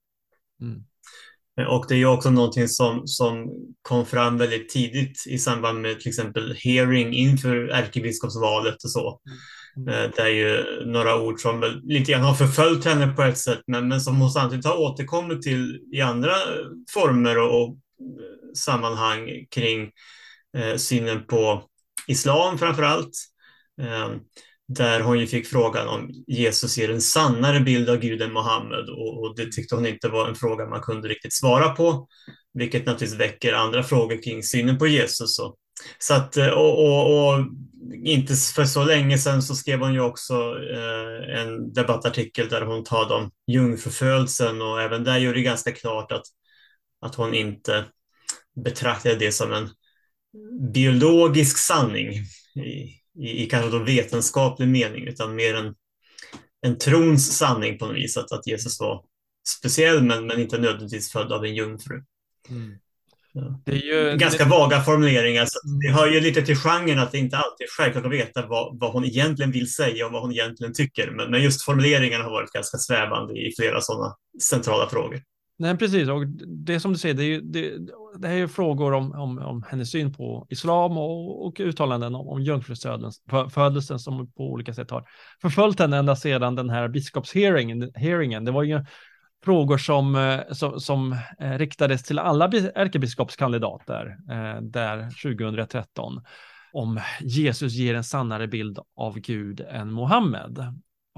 Mm. 0.62 0.84
Eh, 1.60 1.66
och 1.66 1.86
det 1.88 1.94
är 1.94 1.98
ju 1.98 2.08
också 2.08 2.30
någonting 2.30 2.68
som, 2.68 3.08
som 3.08 3.50
kom 3.82 4.06
fram 4.06 4.38
väldigt 4.38 4.70
tidigt 4.70 5.28
i 5.28 5.38
samband 5.38 5.82
med 5.82 6.00
till 6.00 6.10
exempel 6.10 6.56
hearing 6.64 7.14
inför 7.14 7.68
ärkebiskopsvalet 7.68 8.84
och 8.84 8.92
så. 8.92 9.22
Mm. 9.28 9.38
Mm. 9.78 9.90
Eh, 9.90 10.10
det 10.16 10.22
är 10.22 10.28
ju 10.28 10.86
några 10.86 11.22
ord 11.22 11.40
som 11.40 11.60
väl 11.60 11.82
lite 11.84 12.12
grann 12.12 12.24
har 12.24 12.34
förföljt 12.34 12.86
henne 12.86 13.08
på 13.08 13.22
ett 13.22 13.38
sätt, 13.38 13.62
men, 13.68 13.88
men 13.88 14.02
som 14.02 14.16
hon 14.16 14.32
samtidigt 14.32 14.66
har 14.66 14.80
återkommit 14.80 15.42
till 15.42 15.80
i 15.94 16.02
andra 16.02 16.32
eh, 16.32 16.66
former 16.94 17.38
och, 17.38 17.62
och 17.62 17.70
eh, 17.70 18.54
sammanhang 18.56 19.46
kring 19.52 19.92
eh, 20.58 20.76
synen 20.76 21.26
på 21.26 21.64
islam 22.08 22.58
framför 22.58 22.84
allt. 22.84 23.12
Eh, 23.82 24.10
där 24.68 25.00
hon 25.00 25.20
ju 25.20 25.28
fick 25.28 25.48
frågan 25.48 25.88
om 25.88 26.10
Jesus 26.28 26.78
ger 26.78 26.92
en 26.92 27.02
sannare 27.02 27.60
bild 27.60 27.90
av 27.90 27.98
Gud 27.98 28.22
än 28.22 28.34
Mohammed 28.34 28.90
och, 28.90 29.24
och, 29.24 29.36
det 29.36 29.52
tyckte 29.52 29.76
hon 29.76 29.86
inte 29.86 30.10
var 30.10 30.28
en 30.28 30.36
fråga 30.36 30.66
man 30.66 30.82
kunde 30.82 31.08
riktigt 31.08 31.34
svara 31.34 31.70
på, 31.70 32.08
vilket 32.54 32.86
naturligtvis 32.86 33.20
väcker 33.20 33.54
andra 33.54 33.84
frågor 33.84 34.24
kring 34.24 34.44
synen 34.44 34.78
på 34.78 34.88
Jesus. 34.88 35.40
Och, 35.40 35.56
så 36.00 36.14
att, 36.14 36.38
och, 36.38 36.80
och, 36.80 37.30
och, 37.30 37.46
inte 38.04 38.36
för 38.36 38.66
så 38.66 38.84
länge 38.84 39.18
sedan 39.18 39.42
så 39.42 39.56
skrev 39.56 39.80
hon 39.80 39.94
ju 39.94 40.02
också 40.02 40.34
eh, 40.74 41.40
en 41.40 41.74
debattartikel 41.74 42.50
där 42.50 42.62
hon 42.62 42.84
talade 42.84 43.14
om 43.14 43.32
jungförfödelsen 43.48 44.62
och 44.62 44.82
även 44.82 45.04
där 45.04 45.18
gjorde 45.18 45.38
det 45.38 45.44
ganska 45.44 45.72
klart 45.72 46.12
att, 46.12 46.26
att 47.02 47.16
hon 47.16 47.34
inte 47.34 47.86
betraktade 48.64 49.16
det 49.16 49.32
som 49.32 49.54
en 49.54 49.70
biologisk 50.74 51.58
sanning 51.58 52.10
i, 52.56 53.02
i, 53.20 53.44
i 53.44 53.48
kanske 53.50 53.72
då 53.72 53.84
vetenskaplig 53.84 54.68
mening, 54.68 55.08
utan 55.08 55.36
mer 55.36 55.56
en, 55.56 55.76
en 56.62 56.78
trons 56.78 57.38
sanning 57.38 57.78
på 57.78 57.86
något 57.86 57.96
vis, 57.96 58.18
att, 58.18 58.32
att 58.32 58.48
Jesus 58.48 58.80
var 58.80 59.04
speciell 59.48 60.04
men, 60.04 60.28
men 60.28 60.40
inte 60.40 60.58
nödvändigtvis 60.58 61.12
född 61.12 61.32
av 61.32 61.46
en 61.46 61.56
jungfru. 61.56 62.04
Mm. 62.50 62.78
Ja. 63.34 63.62
Det 63.66 63.72
är 63.72 64.12
ju, 64.12 64.18
Ganska 64.18 64.44
det... 64.44 64.50
vaga 64.50 64.82
formuleringar. 64.82 65.46
Så 65.46 65.60
det 65.82 65.92
hör 65.92 66.08
ju 66.08 66.20
lite 66.20 66.42
till 66.42 66.56
genren 66.56 67.00
att 67.00 67.12
det 67.12 67.18
inte 67.18 67.38
alltid 67.38 67.66
är 67.66 67.70
självklart 67.78 68.06
att 68.06 68.12
veta 68.12 68.46
vad, 68.48 68.80
vad 68.80 68.92
hon 68.92 69.06
egentligen 69.06 69.52
vill 69.52 69.74
säga 69.74 70.06
och 70.06 70.12
vad 70.12 70.22
hon 70.22 70.32
egentligen 70.32 70.74
tycker. 70.74 71.12
Men, 71.12 71.32
men 71.32 71.44
just 71.44 71.66
formuleringarna 71.66 72.24
har 72.24 72.32
varit 72.32 72.52
ganska 72.52 72.78
svävande 72.78 73.34
i 73.34 73.54
flera 73.60 73.82
sådana 73.82 74.16
centrala 74.42 74.90
frågor. 74.90 75.22
Nej, 75.62 75.78
precis. 75.78 76.10
Och 76.10 76.28
det 76.48 76.80
som 76.80 76.94
du 76.94 77.00
säger, 77.00 77.16
det 77.16 77.24
är 77.24 77.28
ju, 77.28 77.42
det, 77.42 77.72
det 78.18 78.28
är 78.28 78.34
ju 78.34 78.48
frågor 78.48 78.94
om, 78.94 79.12
om, 79.12 79.38
om 79.38 79.64
hennes 79.70 79.92
syn 79.92 80.14
på 80.14 80.48
islam 80.50 80.98
och, 80.98 81.48
och 81.48 81.60
uttalanden 81.60 82.16
om, 82.16 82.28
om 82.28 82.42
jungfrufödelsen 82.42 84.00
som 84.00 84.32
på 84.32 84.52
olika 84.52 84.74
sätt 84.74 84.92
har 84.92 85.06
förföljt 85.42 85.80
henne 85.80 85.98
ända 85.98 86.16
sedan 86.16 86.56
den 86.56 86.70
här 86.70 86.88
biskopshearingen. 86.88 88.46
Det 88.46 88.52
var 88.52 88.64
ju 88.64 88.86
frågor 89.44 89.78
som, 89.78 90.16
eh, 90.16 90.40
som, 90.52 90.80
som 90.80 91.18
riktades 91.40 92.04
till 92.04 92.20
alla 92.20 92.46
ärkebiskopskandidater 92.76 94.18
eh, 94.30 94.62
där 94.62 95.10
2013 95.24 96.22
om 96.74 97.00
Jesus 97.22 97.74
ger 97.74 97.96
en 97.96 98.04
sannare 98.04 98.48
bild 98.48 98.80
av 98.96 99.20
Gud 99.20 99.60
än 99.60 99.92
Mohammed. 99.92 100.74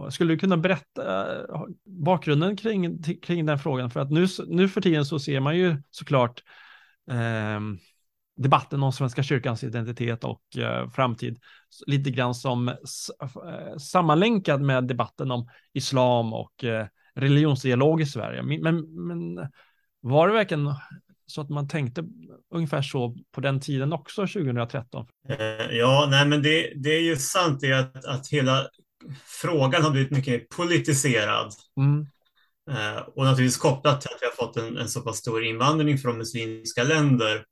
Skulle 0.10 0.34
du 0.34 0.38
kunna 0.38 0.58
berätta 0.58 1.36
eh, 1.42 1.62
bakgrunden 1.86 2.58
kring, 2.58 3.04
kring 3.04 3.46
den 3.46 3.60
frågan? 3.60 3.90
För 3.90 4.00
att 4.00 4.12
nu, 4.12 4.28
nu 4.48 4.70
för 4.70 4.82
tiden 4.82 5.06
så 5.06 5.20
ser 5.20 5.40
man 5.40 5.58
ju 5.58 5.78
såklart 5.92 6.44
eh, 7.12 7.60
debatten 8.38 8.84
om 8.84 8.92
Svenska 8.92 9.24
kyrkans 9.24 9.64
identitet 9.64 10.24
och 10.24 10.58
eh, 10.58 10.90
framtid 10.90 11.40
lite 11.88 12.12
grann 12.12 12.36
som 12.36 12.76
sammanlänkad 13.80 14.62
med 14.62 14.88
debatten 14.88 15.32
om 15.32 15.50
islam 15.74 16.34
och 16.34 16.64
eh, 16.64 16.88
religionsdialog 17.16 18.02
i 18.02 18.06
Sverige. 18.06 18.44
Men, 18.44 18.96
men 19.08 19.50
var 20.02 20.28
det 20.28 20.34
verkligen 20.34 20.74
så 21.26 21.42
att 21.42 21.50
man 21.50 21.68
tänkte 21.68 22.04
ungefär 22.54 22.82
så 22.82 23.16
på 23.32 23.42
den 23.42 23.60
tiden 23.60 23.94
också, 23.94 24.22
2013? 24.22 25.06
Eh, 25.30 25.38
ja, 25.72 26.08
nej, 26.10 26.26
men 26.28 26.42
det, 26.42 26.74
det 26.76 26.90
är 26.90 27.02
ju 27.02 27.16
sant 27.16 27.62
det 27.62 27.74
att, 27.74 28.06
att 28.06 28.28
hela 28.28 28.68
frågan 29.42 29.84
har 29.84 29.92
blivit 29.92 30.12
mycket 30.12 30.50
politiserad. 30.50 31.52
Mm. 31.78 32.08
Eh, 32.72 33.02
och 33.02 33.26
naturligtvis 33.26 33.58
kopplat 33.58 34.02
till 34.02 34.10
att 34.10 34.22
vi 34.22 34.26
har 34.26 34.48
fått 34.48 34.58
en, 34.58 34.78
en 34.78 34.90
så 34.90 35.02
pass 35.02 35.18
stor 35.18 35.44
invandring 35.44 35.98
från 35.98 36.18
muslimska 36.18 36.84
länder. 36.84 37.46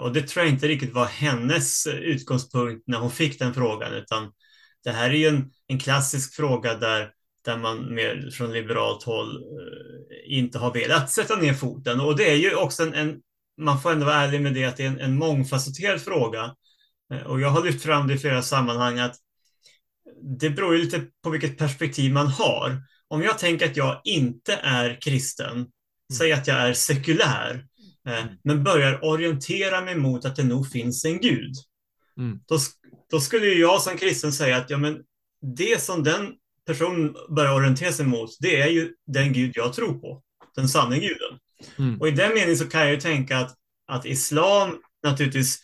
Och 0.00 0.12
det 0.12 0.28
tror 0.28 0.44
jag 0.44 0.54
inte 0.54 0.68
riktigt 0.68 0.94
var 0.94 1.06
hennes 1.06 1.86
utgångspunkt 1.86 2.82
när 2.86 2.98
hon 2.98 3.10
fick 3.10 3.38
den 3.38 3.54
frågan, 3.54 3.92
utan 3.92 4.32
det 4.84 4.90
här 4.90 5.10
är 5.10 5.14
ju 5.14 5.26
en, 5.26 5.50
en 5.66 5.78
klassisk 5.78 6.34
fråga 6.34 6.74
där 6.74 7.10
där 7.48 7.58
man 7.58 7.94
mer 7.94 8.30
från 8.30 8.52
liberalt 8.52 9.02
håll 9.02 9.36
eh, 9.36 10.38
inte 10.38 10.58
har 10.58 10.72
velat 10.72 11.10
sätta 11.10 11.36
ner 11.36 11.54
foten. 11.54 12.00
Och 12.00 12.16
det 12.16 12.30
är 12.30 12.36
ju 12.36 12.54
också 12.54 12.82
en, 12.82 12.94
en 12.94 13.20
man 13.60 13.80
får 13.80 13.92
ändå 13.92 14.06
vara 14.06 14.16
ärlig 14.16 14.40
med 14.40 14.54
det, 14.54 14.64
att 14.64 14.76
det 14.76 14.84
är 14.84 14.88
en, 14.88 15.00
en 15.00 15.18
mångfacetterad 15.18 16.00
fråga. 16.00 16.54
Eh, 17.12 17.22
och 17.22 17.40
jag 17.40 17.48
har 17.48 17.64
lyft 17.64 17.82
fram 17.82 18.06
det 18.06 18.14
i 18.14 18.18
flera 18.18 18.42
sammanhang 18.42 18.98
att 18.98 19.16
det 20.38 20.50
beror 20.50 20.76
ju 20.76 20.82
lite 20.82 21.06
på 21.22 21.30
vilket 21.30 21.58
perspektiv 21.58 22.12
man 22.12 22.26
har. 22.26 22.82
om 23.08 23.22
jag 23.22 23.38
tänker 23.38 23.66
att 23.66 23.76
jag 23.76 24.00
inte 24.04 24.54
är 24.54 25.00
kristen, 25.00 25.52
mm. 25.56 25.68
säg 26.18 26.32
att 26.32 26.46
jag 26.46 26.56
är 26.56 26.72
sekulär, 26.72 27.66
eh, 28.08 28.22
mm. 28.22 28.34
men 28.44 28.64
börjar 28.64 29.04
orientera 29.04 29.80
mig 29.80 29.94
mot 29.96 30.24
att 30.24 30.36
det 30.36 30.44
nog 30.44 30.70
finns 30.70 31.04
en 31.04 31.20
gud. 31.20 31.54
Mm. 32.18 32.40
Då, 32.46 32.58
då 33.10 33.20
skulle 33.20 33.46
jag 33.46 33.82
som 33.82 33.98
kristen 33.98 34.32
säga 34.32 34.56
att 34.56 34.70
ja, 34.70 34.78
men 34.78 34.98
det 35.56 35.82
som 35.82 36.02
den 36.02 36.34
personen 36.68 37.14
börjar 37.28 37.54
orientera 37.54 37.92
sig 37.92 38.06
mot, 38.06 38.30
det 38.40 38.60
är 38.60 38.68
ju 38.68 38.92
den 39.06 39.32
gud 39.32 39.52
jag 39.54 39.72
tror 39.72 39.98
på, 39.98 40.22
den 40.56 40.68
sanna 40.68 40.98
guden. 40.98 41.38
Mm. 41.78 42.00
Och 42.00 42.08
i 42.08 42.10
den 42.10 42.34
meningen 42.34 42.56
så 42.56 42.66
kan 42.66 42.80
jag 42.80 42.90
ju 42.90 43.00
tänka 43.00 43.38
att, 43.38 43.54
att 43.88 44.06
islam 44.06 44.76
naturligtvis 45.02 45.58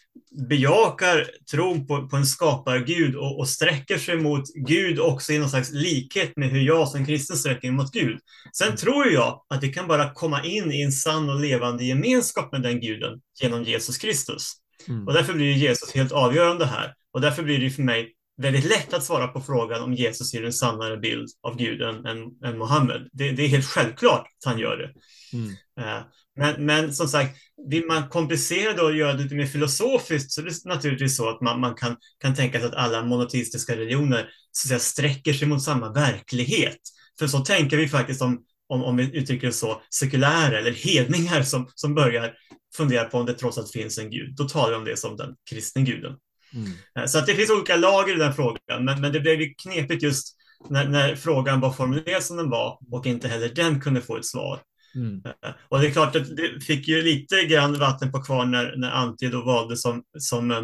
bejakar 0.48 1.30
tron 1.50 1.86
på, 1.86 2.08
på 2.08 2.16
en 2.16 2.26
skapargud 2.26 3.16
och, 3.16 3.38
och 3.38 3.48
sträcker 3.48 3.98
sig 3.98 4.16
mot 4.16 4.54
Gud 4.54 4.98
också 4.98 5.32
i 5.32 5.38
någon 5.38 5.50
slags 5.50 5.72
likhet 5.72 6.36
med 6.36 6.50
hur 6.50 6.60
jag 6.60 6.88
som 6.88 7.06
kristen 7.06 7.36
sträcker 7.36 7.68
mig 7.68 7.76
mot 7.76 7.92
Gud. 7.92 8.18
Sen 8.52 8.66
mm. 8.66 8.76
tror 8.76 9.06
jag 9.06 9.44
att 9.48 9.62
vi 9.62 9.68
kan 9.68 9.88
bara 9.88 10.14
komma 10.14 10.44
in 10.44 10.72
i 10.72 10.82
en 10.82 10.92
sann 10.92 11.30
och 11.30 11.40
levande 11.40 11.84
gemenskap 11.84 12.52
med 12.52 12.62
den 12.62 12.80
guden 12.80 13.20
genom 13.42 13.64
Jesus 13.64 13.98
Kristus. 13.98 14.52
Mm. 14.88 15.06
Och 15.06 15.12
därför 15.12 15.34
blir 15.34 15.52
Jesus 15.52 15.94
helt 15.94 16.12
avgörande 16.12 16.66
här. 16.66 16.94
Och 17.12 17.20
därför 17.20 17.42
blir 17.42 17.58
det 17.58 17.70
för 17.70 17.82
mig 17.82 18.12
väldigt 18.36 18.64
lätt 18.64 18.94
att 18.94 19.04
svara 19.04 19.28
på 19.28 19.40
frågan 19.40 19.82
om 19.82 19.94
Jesus 19.94 20.34
ger 20.34 20.44
en 20.44 20.52
sannare 20.52 20.96
bild 20.96 21.28
av 21.42 21.56
Gud 21.56 21.82
än, 21.82 22.06
än, 22.06 22.18
än 22.44 22.58
Mohammed. 22.58 23.08
Det, 23.12 23.32
det, 23.32 23.42
är 23.42 23.48
helt 23.48 23.66
självklart 23.66 24.20
att 24.20 24.50
han 24.52 24.58
gör 24.58 24.76
det. 24.76 24.92
Mm. 25.36 25.48
Uh, 25.80 26.04
men, 26.36 26.66
men 26.66 26.94
som 26.94 27.08
sagt, 27.08 27.36
vill 27.70 27.86
man 27.86 28.08
komplicera 28.08 28.72
det 28.72 28.82
och 28.82 28.96
göra 28.96 29.12
det 29.12 29.22
lite 29.22 29.34
mer 29.34 29.46
filosofiskt 29.46 30.32
så 30.32 30.40
är 30.40 30.44
det 30.44 30.64
naturligtvis 30.64 31.16
så 31.16 31.28
att 31.28 31.40
man, 31.40 31.60
man 31.60 31.74
kan, 31.74 31.96
kan 32.20 32.34
tänka 32.34 32.58
sig 32.58 32.68
att 32.68 32.74
alla 32.74 33.02
monoteistiska 33.02 33.76
religioner 33.76 34.28
så 34.52 34.66
att 34.66 34.68
säga, 34.68 34.78
sträcker 34.78 35.32
sig 35.32 35.48
mot 35.48 35.62
samma 35.62 35.92
verklighet. 35.92 36.80
För 37.18 37.26
så 37.26 37.38
tänker 37.38 37.76
vi 37.76 37.88
faktiskt 37.88 38.22
om, 38.22 38.44
om, 38.68 38.84
om 38.84 38.96
vi 38.96 39.16
uttrycker 39.16 39.46
det 39.46 39.52
så, 39.52 39.82
sekulära 39.90 40.58
eller 40.58 40.72
hedningar 40.72 41.42
som, 41.42 41.70
som 41.74 41.94
börjar 41.94 42.34
fundera 42.76 43.04
på 43.04 43.18
om 43.18 43.26
det 43.26 43.34
trots 43.34 43.58
allt 43.58 43.72
finns 43.72 43.98
en 43.98 44.10
gud. 44.10 44.34
Då 44.36 44.48
talar 44.48 44.70
vi 44.70 44.76
om 44.76 44.84
det 44.84 44.96
som 44.96 45.16
den 45.16 45.34
kristna 45.50 45.82
guden. 45.82 46.12
Mm. 46.54 46.70
Eh, 46.98 47.06
så 47.06 47.18
att 47.18 47.26
det 47.26 47.34
finns 47.34 47.50
olika 47.50 47.76
lager 47.76 48.14
i 48.14 48.18
den 48.18 48.34
frågan, 48.34 48.84
men, 48.84 49.00
men 49.00 49.12
det 49.12 49.20
blev 49.20 49.54
knepigt 49.62 50.02
just 50.02 50.36
när, 50.68 50.88
när, 50.88 51.14
frågan 51.14 51.60
var 51.60 51.72
formulerad 51.72 52.22
som 52.22 52.36
den 52.36 52.50
var 52.50 52.78
och 52.90 53.06
inte 53.06 53.28
heller 53.28 53.48
den 53.48 53.80
kunde 53.80 54.00
få 54.00 54.16
ett 54.16 54.26
svar. 54.26 54.60
Mm. 54.94 55.22
Eh, 55.26 55.50
och 55.68 55.80
det 55.80 55.86
är 55.86 55.90
klart 55.90 56.16
att 56.16 56.36
det 56.36 56.64
fick 56.64 56.88
ju 56.88 57.02
lite 57.02 57.44
grann 57.44 57.78
vatten 57.78 58.12
på 58.12 58.22
kvar 58.22 58.44
när, 58.44 58.76
när 58.76 58.90
Antje 58.90 59.28
då 59.28 59.42
valde 59.42 59.76
som, 59.76 60.02
som 60.18 60.50
eh, 60.50 60.62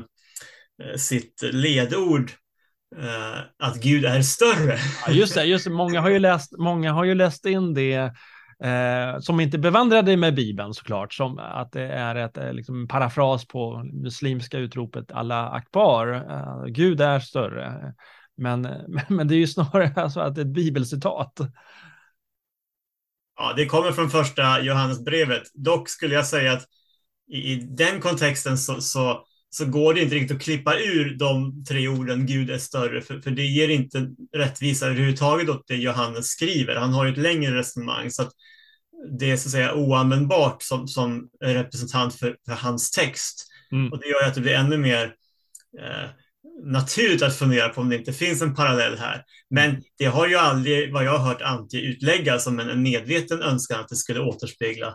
sitt 0.96 1.42
ledord 1.52 2.30
eh, 2.96 3.38
att 3.58 3.82
Gud 3.82 4.04
är 4.04 4.22
större. 4.22 4.78
Ja, 5.06 5.12
just 5.12 5.34
det, 5.34 5.44
just 5.44 5.64
det. 5.64 5.70
Många, 5.70 6.00
har 6.00 6.10
ju 6.10 6.18
läst, 6.18 6.58
många 6.58 6.92
har 6.92 7.04
ju 7.04 7.14
läst 7.14 7.46
in 7.46 7.74
det 7.74 8.12
eh, 8.62 9.20
som 9.20 9.40
inte 9.40 9.58
bevandrade 9.58 10.16
med 10.16 10.34
Bibeln 10.34 10.74
såklart, 10.74 11.14
som 11.14 11.38
att 11.38 11.72
det 11.72 11.86
är 11.86 12.14
ett 12.14 12.36
eh, 12.36 12.52
liksom, 12.52 12.88
parafras 12.88 13.46
på 13.46 13.82
muslimska 13.92 14.58
utropet 14.58 15.12
Allah 15.12 15.52
akbar, 15.52 16.08
eh, 16.30 16.64
Gud 16.66 17.00
är 17.00 17.20
större. 17.20 17.94
Men, 18.36 18.62
men 19.08 19.28
det 19.28 19.34
är 19.34 19.38
ju 19.38 19.46
snarare 19.46 19.92
alltså 20.02 20.20
att 20.20 20.34
det 20.34 20.40
är 20.40 20.44
ett 20.44 20.54
bibelcitat. 20.54 21.38
Ja, 23.36 23.52
det 23.56 23.66
kommer 23.66 23.92
från 23.92 24.10
första 24.10 24.60
Johannesbrevet. 24.60 25.42
Dock 25.54 25.88
skulle 25.88 26.14
jag 26.14 26.26
säga 26.26 26.52
att 26.52 26.64
i, 27.30 27.52
i 27.52 27.56
den 27.56 28.00
kontexten 28.00 28.58
så, 28.58 28.80
så, 28.80 29.24
så, 29.50 29.64
går 29.64 29.94
det 29.94 30.00
inte 30.00 30.14
riktigt 30.14 30.36
att 30.36 30.42
klippa 30.42 30.78
ur 30.78 31.14
de 31.14 31.64
tre 31.64 31.88
orden 31.88 32.26
Gud 32.26 32.50
är 32.50 32.58
större, 32.58 33.00
för, 33.00 33.20
för 33.20 33.30
det 33.30 33.46
ger 33.46 33.68
inte 33.68 34.08
rättvisa 34.36 34.86
överhuvudtaget 34.86 35.48
åt 35.48 35.64
det 35.66 35.76
Johannes 35.76 36.26
skriver. 36.26 36.76
Han 36.76 36.92
har 36.92 37.06
ett 37.06 37.18
längre 37.18 37.58
resonemang, 37.58 38.10
så 38.10 38.22
att 38.22 38.32
det 39.18 39.30
är 39.30 39.36
så 39.36 39.48
att 39.48 39.52
säga 39.52 39.74
oanvändbart 39.74 40.62
som, 40.62 40.88
som 40.88 41.28
representant 41.40 42.14
för, 42.14 42.36
för 42.46 42.54
hans 42.54 42.90
text. 42.90 43.46
Mm. 43.72 43.92
Och 43.92 43.98
det 43.98 44.08
gör 44.08 44.26
att 44.26 44.34
det 44.34 44.40
blir 44.40 44.54
ännu 44.54 44.78
mer 44.78 45.14
eh, 45.80 46.10
naturligt 46.64 47.22
att 47.22 47.36
fundera 47.36 47.68
på 47.68 47.80
om 47.80 47.88
det 47.88 47.96
inte 47.96 48.12
finns 48.12 48.42
en 48.42 48.54
parallell 48.54 48.98
här. 48.98 49.24
Men 49.50 49.82
det 49.98 50.04
har 50.04 50.28
ju 50.28 50.36
aldrig, 50.36 50.92
vad 50.92 51.04
jag 51.04 51.18
har 51.18 51.28
hört, 51.28 51.42
Antje 51.42 51.80
utlägga 51.80 52.38
som 52.38 52.60
en, 52.60 52.82
medveten 52.82 53.42
önskan 53.42 53.80
att 53.80 53.88
det 53.88 53.96
skulle 53.96 54.20
återspegla 54.20 54.94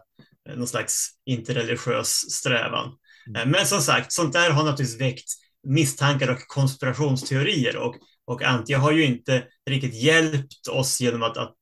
eh, 0.49 0.55
någon 0.55 0.67
slags 0.67 1.09
interreligiös 1.25 2.31
strävan. 2.31 2.91
Eh, 3.38 3.45
men 3.45 3.65
som 3.65 3.81
sagt, 3.81 4.11
sånt 4.11 4.33
där 4.33 4.51
har 4.51 4.63
naturligtvis 4.63 5.01
väckt 5.01 5.29
misstankar 5.67 6.31
och 6.31 6.47
konspirationsteorier 6.47 7.77
och, 7.77 7.95
och 8.25 8.43
Antje 8.43 8.77
har 8.77 8.91
ju 8.91 9.05
inte 9.05 9.43
riktigt 9.69 10.03
hjälpt 10.03 10.67
oss 10.67 11.01
genom 11.01 11.23
att, 11.23 11.38
att 11.38 11.53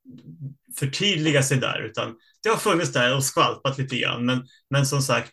förtydliga 0.80 1.44
sig 1.44 1.58
där, 1.58 1.82
utan 1.82 2.16
det 2.44 2.50
har 2.50 2.58
funnits 2.58 2.94
där 2.94 3.16
och 3.16 3.24
skvalpat 3.24 3.78
lite 3.78 3.98
grann. 3.98 4.26
Men, 4.26 4.48
men 4.70 4.86
som 4.86 5.02
sagt, 5.02 5.32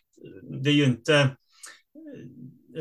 det 0.63 0.69
är 0.69 0.73
ju 0.73 0.85
inte 0.85 1.15
eh, 1.15 1.29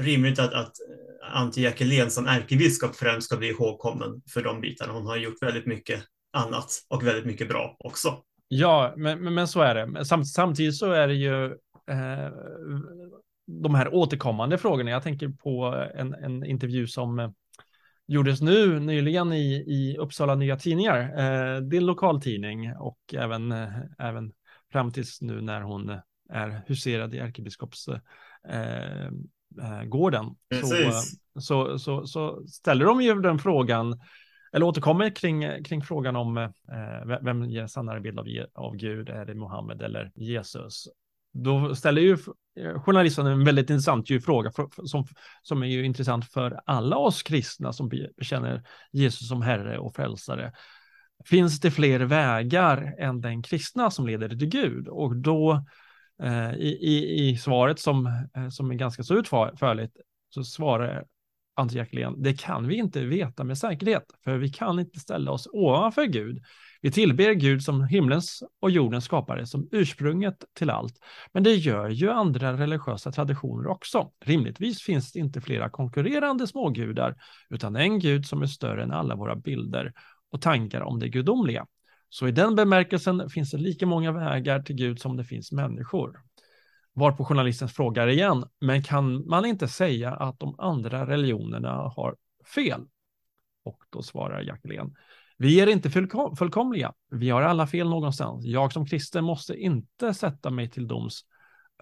rimligt 0.03 0.39
att, 0.39 0.53
att 0.53 0.73
eh, 0.81 1.37
Antje 1.37 1.65
Jackelén 1.65 2.11
som 2.11 2.27
ärkebiskop 2.27 2.97
främst 2.97 3.27
ska 3.27 3.37
bli 3.37 3.49
ihågkommen 3.49 4.23
för 4.33 4.43
de 4.43 4.61
bitarna. 4.61 4.93
Hon 4.93 5.07
har 5.07 5.17
gjort 5.17 5.43
väldigt 5.43 5.67
mycket 5.67 6.05
annat 6.33 6.67
och 6.89 7.07
väldigt 7.07 7.27
mycket 7.27 7.49
bra 7.49 7.77
också. 7.79 8.19
Ja, 8.49 8.95
men, 8.97 9.25
men, 9.25 9.35
men 9.35 9.49
så 9.49 9.61
är 9.61 9.75
det. 9.75 10.05
Samt, 10.05 10.29
samtidigt 10.29 10.77
så 10.77 10.93
är 10.93 11.09
det 11.09 11.15
ju 11.15 11.45
eh, 11.91 12.33
de 13.63 13.75
här 13.75 13.95
återkommande 13.95 14.59
frågorna. 14.59 14.91
Jag 14.91 15.03
tänker 15.03 15.29
på 15.29 15.87
en, 15.95 16.15
en 16.15 16.45
intervju 16.45 16.87
som 16.87 17.19
eh, 17.19 17.31
gjordes 18.07 18.41
nu 18.41 18.81
nyligen 18.81 19.33
i, 19.33 19.55
i 19.55 19.97
Uppsala 19.99 20.35
Nya 20.35 20.57
Tidningar, 20.57 21.19
eh, 21.19 21.61
din 21.61 21.87
lokaltidning 21.87 22.77
och 22.77 22.99
även, 23.15 23.53
eh, 23.53 23.69
även 23.99 24.33
fram 24.73 24.93
tills 24.93 25.21
nu 25.21 25.41
när 25.41 25.61
hon 25.61 26.01
är 26.31 26.63
huserad 26.67 27.15
i 27.15 27.19
ärkebiskops 27.19 27.89
eh, 28.49 29.07
eh. 30.51 30.61
Så, 31.35 31.41
så, 31.41 31.79
så, 31.79 32.07
så, 32.07 32.47
ställer 32.47 32.85
de 32.85 33.03
ju 33.03 33.21
den 33.21 33.39
frågan, 33.39 34.01
eller 34.53 34.67
återkommer 34.67 35.11
kring, 35.11 35.65
kring 35.65 35.83
frågan 35.83 36.17
om 36.17 36.37
eh, 36.37 37.19
vem 37.23 37.45
ger 37.45 37.67
sannare 37.67 38.01
bild 38.01 38.19
av, 38.19 38.27
av 38.55 38.77
Gud, 38.77 39.09
är 39.09 39.25
det 39.25 39.35
Mohammed 39.35 39.83
eller 39.83 40.13
Jesus? 40.15 40.89
Då 41.33 41.75
ställer 41.75 42.03
ju 42.03 42.13
eh, 42.61 42.83
journalisten 42.83 43.27
en 43.27 43.45
väldigt 43.45 43.71
intressant 43.71 44.11
ju 44.11 44.21
fråga 44.21 44.51
för, 44.51 44.69
för, 44.75 44.85
som, 44.85 45.07
som 45.43 45.63
är 45.63 45.67
ju 45.67 45.85
intressant 45.85 46.33
för 46.33 46.61
alla 46.67 46.97
oss 46.97 47.23
kristna 47.23 47.73
som 47.73 47.89
bekänner 47.89 48.63
Jesus 48.93 49.29
som 49.29 49.43
Herre 49.43 49.79
och 49.79 49.95
frälsare. 49.95 50.53
Finns 51.25 51.61
det 51.61 51.71
fler 51.71 52.01
vägar 52.01 52.95
än 52.99 53.21
den 53.21 53.43
kristna 53.43 53.91
som 53.91 54.07
leder 54.07 54.29
till 54.29 54.49
Gud? 54.49 54.89
Och 54.89 55.17
då 55.17 55.65
Eh, 56.23 56.55
i, 56.55 56.69
i, 56.81 57.29
i 57.29 57.37
svaret 57.37 57.79
som, 57.79 58.07
eh, 58.37 58.49
som 58.49 58.71
är 58.71 58.75
ganska 58.75 59.03
så 59.03 59.15
utförligt 59.15 59.97
så 60.29 60.45
svarar 60.45 61.05
Antje 61.55 61.79
Jackelén, 61.79 62.23
det 62.23 62.41
kan 62.41 62.67
vi 62.67 62.75
inte 62.75 63.05
veta 63.05 63.45
med 63.45 63.59
säkerhet, 63.59 64.05
för 64.25 64.39
vi 64.39 64.49
kan 64.49 64.81
inte 64.81 65.01
ställa 65.01 65.31
oss 65.31 65.49
ovanför 65.53 66.05
Gud. 66.05 66.43
Vi 66.83 66.91
tillber 66.91 67.33
Gud 67.33 67.63
som 67.63 67.85
himlens 67.85 68.43
och 68.61 68.71
jordens 68.71 69.05
skapare, 69.05 69.47
som 69.47 69.69
ursprunget 69.73 70.45
till 70.55 70.71
allt. 70.71 70.95
Men 71.33 71.43
det 71.43 71.55
gör 71.55 71.89
ju 71.89 72.11
andra 72.11 72.53
religiösa 72.53 73.13
traditioner 73.13 73.67
också. 73.67 74.11
Rimligtvis 74.25 74.83
finns 74.83 75.13
det 75.13 75.19
inte 75.19 75.41
flera 75.41 75.71
konkurrerande 75.71 76.47
smågudar, 76.47 77.17
utan 77.51 77.77
en 77.77 77.99
gud 77.99 78.27
som 78.27 78.43
är 78.43 78.47
större 78.47 78.83
än 78.83 78.93
alla 78.93 79.15
våra 79.15 79.37
bilder 79.37 79.93
och 80.31 80.43
tankar 80.43 80.81
om 80.81 80.99
det 80.99 81.09
gudomliga. 81.09 81.67
Så 82.09 82.29
i 82.29 82.33
den 82.33 82.55
bemärkelsen 82.55 83.31
finns 83.31 83.51
det 83.51 83.59
lika 83.59 83.87
många 83.87 84.13
vägar 84.13 84.63
till 84.63 84.77
Gud 84.77 85.01
som 85.01 85.17
det 85.17 85.25
finns 85.25 85.53
människor. 85.53 86.21
Varpå 86.93 87.25
journalisten 87.25 87.69
frågar 87.69 88.07
igen, 88.07 88.45
men 88.61 88.83
kan 88.83 89.29
man 89.29 89.45
inte 89.45 89.69
säga 89.69 90.11
att 90.11 90.39
de 90.39 90.55
andra 90.59 91.07
religionerna 91.07 91.73
har 91.73 92.17
fel? 92.55 92.81
Och 93.65 93.83
då 93.91 94.03
svarar 94.03 94.41
Jacqueline, 94.41 94.97
vi 95.41 95.61
är 95.61 95.67
inte 95.67 95.91
fullkom 95.91 96.37
fullkomliga. 96.37 96.93
Vi 97.11 97.31
har 97.31 97.43
alla 97.43 97.67
fel 97.67 97.89
någonstans. 97.89 98.45
Jag 98.45 98.73
som 98.73 98.87
kristen 98.87 99.25
måste 99.25 99.55
inte 99.55 100.15
sätta 100.15 100.51
mig 100.51 100.71
till 100.71 100.89
doms 100.89 101.25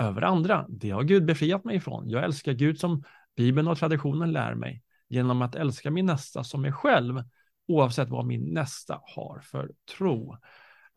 över 0.00 0.22
andra. 0.22 0.66
Det 0.68 0.90
har 0.90 1.02
Gud 1.02 1.24
befriat 1.24 1.64
mig 1.64 1.76
ifrån. 1.76 2.10
Jag 2.10 2.24
älskar 2.24 2.52
Gud 2.52 2.80
som 2.80 3.02
Bibeln 3.36 3.68
och 3.68 3.78
traditionen 3.78 4.32
lär 4.32 4.54
mig 4.54 4.82
genom 5.08 5.42
att 5.42 5.54
älska 5.54 5.90
min 5.90 6.06
nästa 6.06 6.44
som 6.44 6.62
mig 6.62 6.72
själv 6.72 7.22
oavsett 7.68 8.08
vad 8.08 8.26
min 8.26 8.54
nästa 8.54 9.00
har 9.16 9.40
för 9.40 9.70
tro. 9.96 10.36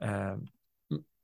Eh, 0.02 0.38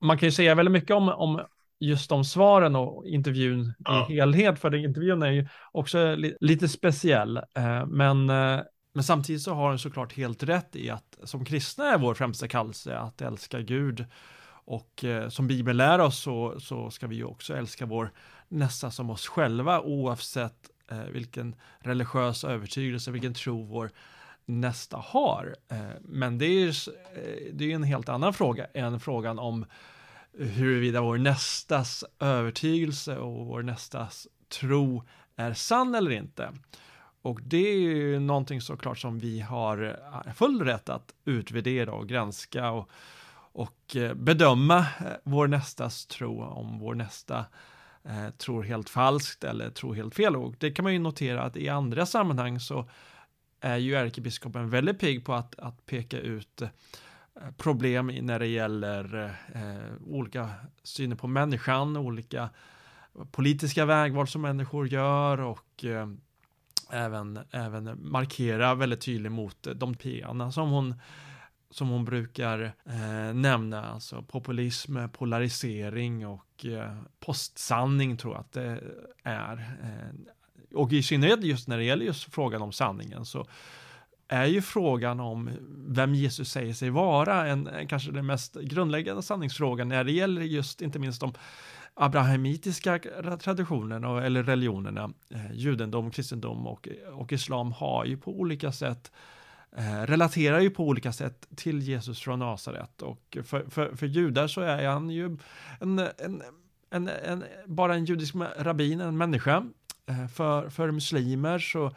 man 0.01 0.17
kan 0.17 0.27
ju 0.27 0.31
säga 0.31 0.55
väldigt 0.55 0.73
mycket 0.73 0.95
om, 0.95 1.09
om 1.09 1.41
just 1.79 2.09
de 2.09 2.23
svaren 2.23 2.75
och 2.75 3.07
intervjun 3.07 3.73
ja. 3.79 4.07
i 4.09 4.13
helhet, 4.13 4.59
för 4.59 4.75
intervjun 4.75 5.23
är 5.23 5.31
ju 5.31 5.47
också 5.71 6.15
li 6.15 6.37
lite 6.39 6.67
speciell. 6.67 7.37
Eh, 7.37 7.85
men, 7.85 8.29
eh, 8.29 8.59
men 8.97 9.03
samtidigt 9.03 9.41
så 9.41 9.53
har 9.53 9.69
den 9.69 9.79
såklart 9.79 10.13
helt 10.13 10.43
rätt 10.43 10.75
i 10.75 10.89
att 10.89 11.17
som 11.23 11.45
kristna 11.45 11.93
är 11.93 11.97
vår 11.97 12.13
främsta 12.13 12.47
kallelse 12.47 12.97
att 12.97 13.21
älska 13.21 13.61
Gud. 13.61 14.05
Och 14.49 15.03
eh, 15.03 15.29
som 15.29 15.47
Bibeln 15.47 15.77
lär 15.77 15.99
oss 15.99 16.19
så, 16.19 16.59
så 16.59 16.91
ska 16.91 17.07
vi 17.07 17.15
ju 17.15 17.23
också 17.23 17.55
älska 17.55 17.85
vår 17.85 18.11
nästa 18.47 18.91
som 18.91 19.09
oss 19.09 19.27
själva 19.27 19.81
oavsett 19.81 20.69
eh, 20.91 21.03
vilken 21.03 21.55
religiös 21.79 22.43
övertygelse, 22.43 23.11
vilken 23.11 23.33
tro 23.33 23.63
vår 23.63 23.91
nästa 24.45 24.97
har. 24.97 25.55
Eh, 25.69 25.79
men 26.01 26.37
det 26.37 26.45
är, 26.45 26.59
ju 26.59 26.69
eh, 26.69 27.53
det 27.53 27.71
är 27.71 27.75
en 27.75 27.83
helt 27.83 28.09
annan 28.09 28.33
fråga 28.33 28.65
än 28.73 28.99
frågan 28.99 29.39
om 29.39 29.65
huruvida 30.33 31.01
vår 31.01 31.17
nästas 31.17 32.03
övertygelse 32.19 33.17
och 33.17 33.45
vår 33.45 33.63
nästas 33.63 34.27
tro 34.49 35.03
är 35.35 35.53
sann 35.53 35.95
eller 35.95 36.11
inte. 36.11 36.53
Och 37.27 37.39
det 37.43 37.69
är 37.69 37.77
ju 37.77 38.19
någonting 38.19 38.61
såklart 38.61 38.97
som 38.97 39.19
vi 39.19 39.39
har 39.39 39.97
eh, 40.25 40.33
full 40.33 40.61
rätt 40.61 40.89
att 40.89 41.13
utvärdera 41.25 41.91
och 41.91 42.07
granska 42.07 42.71
och, 42.71 42.89
och 43.35 43.95
eh, 43.95 44.13
bedöma 44.13 44.77
eh, 44.77 45.13
vår 45.23 45.47
nästas 45.47 46.05
tro, 46.05 46.43
om 46.43 46.79
vår 46.79 46.95
nästa 46.95 47.45
eh, 48.03 48.29
tror 48.37 48.63
helt 48.63 48.89
falskt 48.89 49.43
eller 49.43 49.69
tror 49.69 49.95
helt 49.95 50.15
fel. 50.15 50.35
Och 50.35 50.55
det 50.59 50.71
kan 50.71 50.83
man 50.83 50.93
ju 50.93 50.99
notera 50.99 51.43
att 51.43 51.57
i 51.57 51.69
andra 51.69 52.05
sammanhang 52.05 52.59
så 52.59 52.89
är 53.61 53.77
ju 53.77 53.95
ärkebiskopen 53.95 54.69
väldigt 54.69 54.99
pigg 54.99 55.25
på 55.25 55.33
att, 55.33 55.59
att 55.59 55.85
peka 55.85 56.19
ut 56.19 56.61
problem 57.57 58.07
när 58.21 58.39
det 58.39 58.47
gäller 58.47 59.35
eh, 59.53 60.07
olika 60.07 60.49
syner 60.83 61.15
på 61.15 61.27
människan, 61.27 61.97
olika 61.97 62.49
politiska 63.31 63.85
vägval 63.85 64.27
som 64.27 64.41
människor 64.41 64.87
gör 64.87 65.39
och 65.39 65.85
eh, 65.85 66.07
även, 66.91 67.39
även 67.51 68.09
markera 68.11 68.75
väldigt 68.75 69.01
tydligt 69.01 69.31
mot 69.31 69.67
de 69.75 69.93
pearna 69.93 70.51
som 70.51 70.69
hon 70.69 70.95
som 71.69 71.89
hon 71.89 72.05
brukar 72.05 72.73
eh, 72.85 73.33
nämna, 73.33 73.85
alltså 73.85 74.21
populism, 74.21 74.97
polarisering 75.13 76.27
och 76.27 76.65
eh, 76.65 76.97
postsanning 77.19 78.17
tror 78.17 78.33
jag 78.33 78.41
att 78.41 78.51
det 78.51 78.83
är. 79.23 79.77
Eh, 79.83 80.33
och 80.77 80.93
i 80.93 81.03
synnerhet 81.03 81.43
just 81.43 81.67
när 81.67 81.77
det 81.77 81.83
gäller 81.83 82.05
just 82.05 82.33
frågan 82.33 82.61
om 82.61 82.71
sanningen 82.71 83.25
så 83.25 83.47
är 84.27 84.45
ju 84.45 84.61
frågan 84.61 85.19
om 85.19 85.49
vem 85.87 86.15
Jesus 86.15 86.51
säger 86.51 86.73
sig 86.73 86.89
vara 86.89 87.47
en, 87.47 87.67
en 87.67 87.87
kanske 87.87 88.11
den 88.11 88.25
mest 88.25 88.55
grundläggande 88.55 89.21
sanningsfrågan 89.21 89.87
när 89.89 90.03
det 90.03 90.11
gäller 90.11 90.41
just 90.41 90.81
inte 90.81 90.99
minst 90.99 91.21
de 91.21 91.33
abrahamitiska 91.97 92.99
traditionerna 93.39 94.23
eller 94.23 94.43
religionerna, 94.43 95.11
eh, 95.29 95.51
judendom, 95.53 96.11
kristendom 96.11 96.67
och, 96.67 96.87
och 97.13 97.33
islam 97.33 97.71
har 97.71 98.05
ju 98.05 98.17
på 98.17 98.39
olika 98.39 98.71
sätt 98.71 99.11
eh, 99.77 100.01
relaterar 100.01 100.59
ju 100.59 100.69
på 100.69 100.87
olika 100.87 101.11
sätt 101.11 101.47
till 101.55 101.81
Jesus 101.81 102.19
från 102.19 102.39
Nasaret 102.39 103.01
och 103.01 103.37
för, 103.43 103.69
för, 103.69 103.95
för 103.95 104.05
judar 104.05 104.47
så 104.47 104.61
är 104.61 104.87
han 104.87 105.09
ju 105.09 105.37
en, 105.79 105.99
en, 105.99 106.41
en, 106.89 107.09
en 107.09 107.43
bara 107.65 107.95
en 107.95 108.05
judisk 108.05 108.35
rabbin, 108.57 109.01
en 109.01 109.17
människa. 109.17 109.65
Eh, 110.05 110.27
för, 110.27 110.69
för 110.69 110.91
muslimer 110.91 111.59
så 111.59 111.91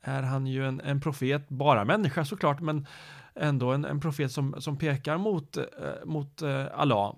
är 0.00 0.22
han 0.22 0.46
ju 0.46 0.66
en, 0.66 0.80
en 0.80 1.00
profet, 1.00 1.48
bara 1.48 1.84
människa 1.84 2.24
såklart, 2.24 2.60
men 2.60 2.86
ändå 3.34 3.72
en, 3.72 3.84
en 3.84 4.00
profet 4.00 4.32
som, 4.32 4.54
som 4.58 4.76
pekar 4.76 5.18
mot, 5.18 5.56
eh, 5.56 5.64
mot 6.04 6.42
eh, 6.42 6.66
Allah. 6.74 7.16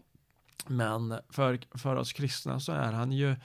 Men 0.66 1.14
för, 1.30 1.58
för 1.78 1.96
oss 1.96 2.12
kristna 2.12 2.60
så 2.60 2.72
är 2.72 2.92
han 2.92 3.12
ju 3.12 3.36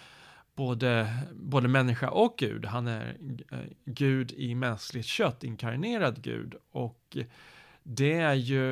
både, 0.55 1.13
både 1.33 1.67
människa 1.67 2.09
och 2.09 2.35
Gud. 2.37 2.65
Han 2.65 2.87
är 2.87 3.17
eh, 3.51 3.59
Gud 3.85 4.31
i 4.31 4.55
mänskligt 4.55 5.05
kött, 5.05 5.43
inkarnerad 5.43 6.21
Gud. 6.21 6.55
Och 6.71 7.17
det 7.83 8.13
är 8.13 8.33
ju 8.33 8.69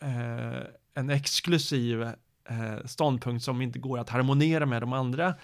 eh, 0.00 0.62
en 0.94 1.10
exklusiv 1.10 2.02
eh, 2.48 2.84
ståndpunkt 2.84 3.44
som 3.44 3.62
inte 3.62 3.78
går 3.78 3.98
att 3.98 4.08
harmonera 4.10 4.66
med 4.66 4.82
de 4.82 4.92
andra 4.92 5.34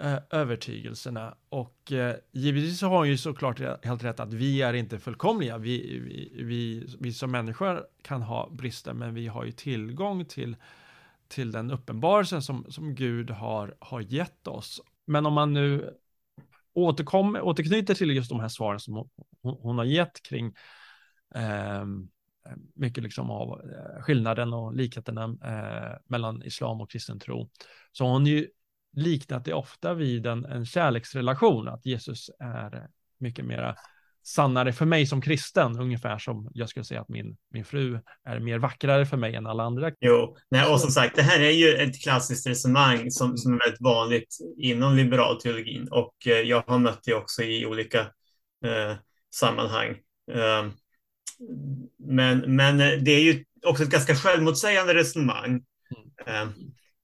eh, 0.00 0.18
övertygelserna. 0.30 1.34
Och 1.48 1.92
eh, 1.92 2.16
givetvis 2.32 2.82
har 2.82 2.98
han 2.98 3.08
ju 3.08 3.18
såklart 3.18 3.84
helt 3.84 4.04
rätt 4.04 4.20
att 4.20 4.32
vi 4.32 4.62
är 4.62 4.72
inte 4.72 4.98
fullkomliga. 4.98 5.58
Vi, 5.58 5.98
vi, 5.98 6.44
vi, 6.44 6.86
vi 7.00 7.12
som 7.12 7.30
människor 7.30 7.86
kan 8.02 8.22
ha 8.22 8.48
brister, 8.50 8.92
men 8.92 9.14
vi 9.14 9.26
har 9.26 9.44
ju 9.44 9.52
tillgång 9.52 10.24
till 10.24 10.56
till 11.28 11.52
den 11.52 11.70
uppenbarelsen 11.70 12.42
som, 12.42 12.66
som 12.68 12.94
Gud 12.94 13.30
har, 13.30 13.76
har 13.80 14.00
gett 14.00 14.46
oss. 14.46 14.80
Men 15.06 15.26
om 15.26 15.32
man 15.32 15.52
nu 15.52 15.94
återkom, 16.72 17.36
återknyter 17.42 17.94
till 17.94 18.10
just 18.10 18.30
de 18.30 18.40
här 18.40 18.48
svaren 18.48 18.80
som 18.80 18.94
hon, 18.94 19.08
hon 19.42 19.78
har 19.78 19.84
gett 19.84 20.22
kring 20.22 20.54
eh, 21.34 21.84
mycket 22.74 23.04
liksom 23.04 23.30
av 23.30 23.60
eh, 23.70 24.02
skillnaden 24.02 24.52
och 24.52 24.74
likheterna 24.74 25.24
eh, 25.24 25.98
mellan 26.06 26.42
islam 26.42 26.80
och 26.80 26.90
kristen 26.90 27.20
tro, 27.20 27.50
så 27.92 28.04
har 28.04 28.12
hon 28.12 28.26
ju 28.26 28.48
liknat 28.92 29.44
det 29.44 29.54
ofta 29.54 29.94
vid 29.94 30.26
en, 30.26 30.44
en 30.44 30.66
kärleksrelation, 30.66 31.68
att 31.68 31.86
Jesus 31.86 32.30
är 32.38 32.88
mycket 33.18 33.44
mera 33.44 33.76
sannare 34.26 34.72
för 34.72 34.86
mig 34.86 35.06
som 35.06 35.20
kristen, 35.20 35.80
ungefär 35.80 36.18
som 36.18 36.50
jag 36.54 36.68
skulle 36.68 36.84
säga 36.84 37.00
att 37.00 37.08
min, 37.08 37.36
min 37.52 37.64
fru 37.64 38.00
är 38.28 38.40
mer 38.40 38.58
vackrare 38.58 39.06
för 39.06 39.16
mig 39.16 39.34
än 39.34 39.46
alla 39.46 39.62
andra. 39.62 39.92
Jo, 40.00 40.36
nej, 40.50 40.66
och 40.66 40.80
som 40.80 40.90
sagt, 40.90 41.16
det 41.16 41.22
här 41.22 41.40
är 41.40 41.50
ju 41.50 41.74
ett 41.74 42.02
klassiskt 42.02 42.46
resonemang 42.46 43.10
som, 43.10 43.36
som 43.36 43.54
är 43.54 43.58
väldigt 43.58 43.80
vanligt 43.80 44.36
inom 44.58 44.96
liberal 44.96 45.40
teologin 45.40 45.88
och 45.90 46.14
eh, 46.26 46.40
jag 46.40 46.64
har 46.66 46.78
mött 46.78 47.00
det 47.04 47.14
också 47.14 47.42
i 47.42 47.66
olika 47.66 48.00
eh, 48.64 48.96
sammanhang. 49.34 49.90
Eh, 50.32 50.66
men, 51.98 52.56
men 52.56 52.78
det 52.78 53.10
är 53.10 53.22
ju 53.22 53.44
också 53.66 53.82
ett 53.82 53.90
ganska 53.90 54.14
självmotsägande 54.14 54.94
resonemang. 54.94 55.50
Mm. 56.26 56.42
Eh, 56.42 56.48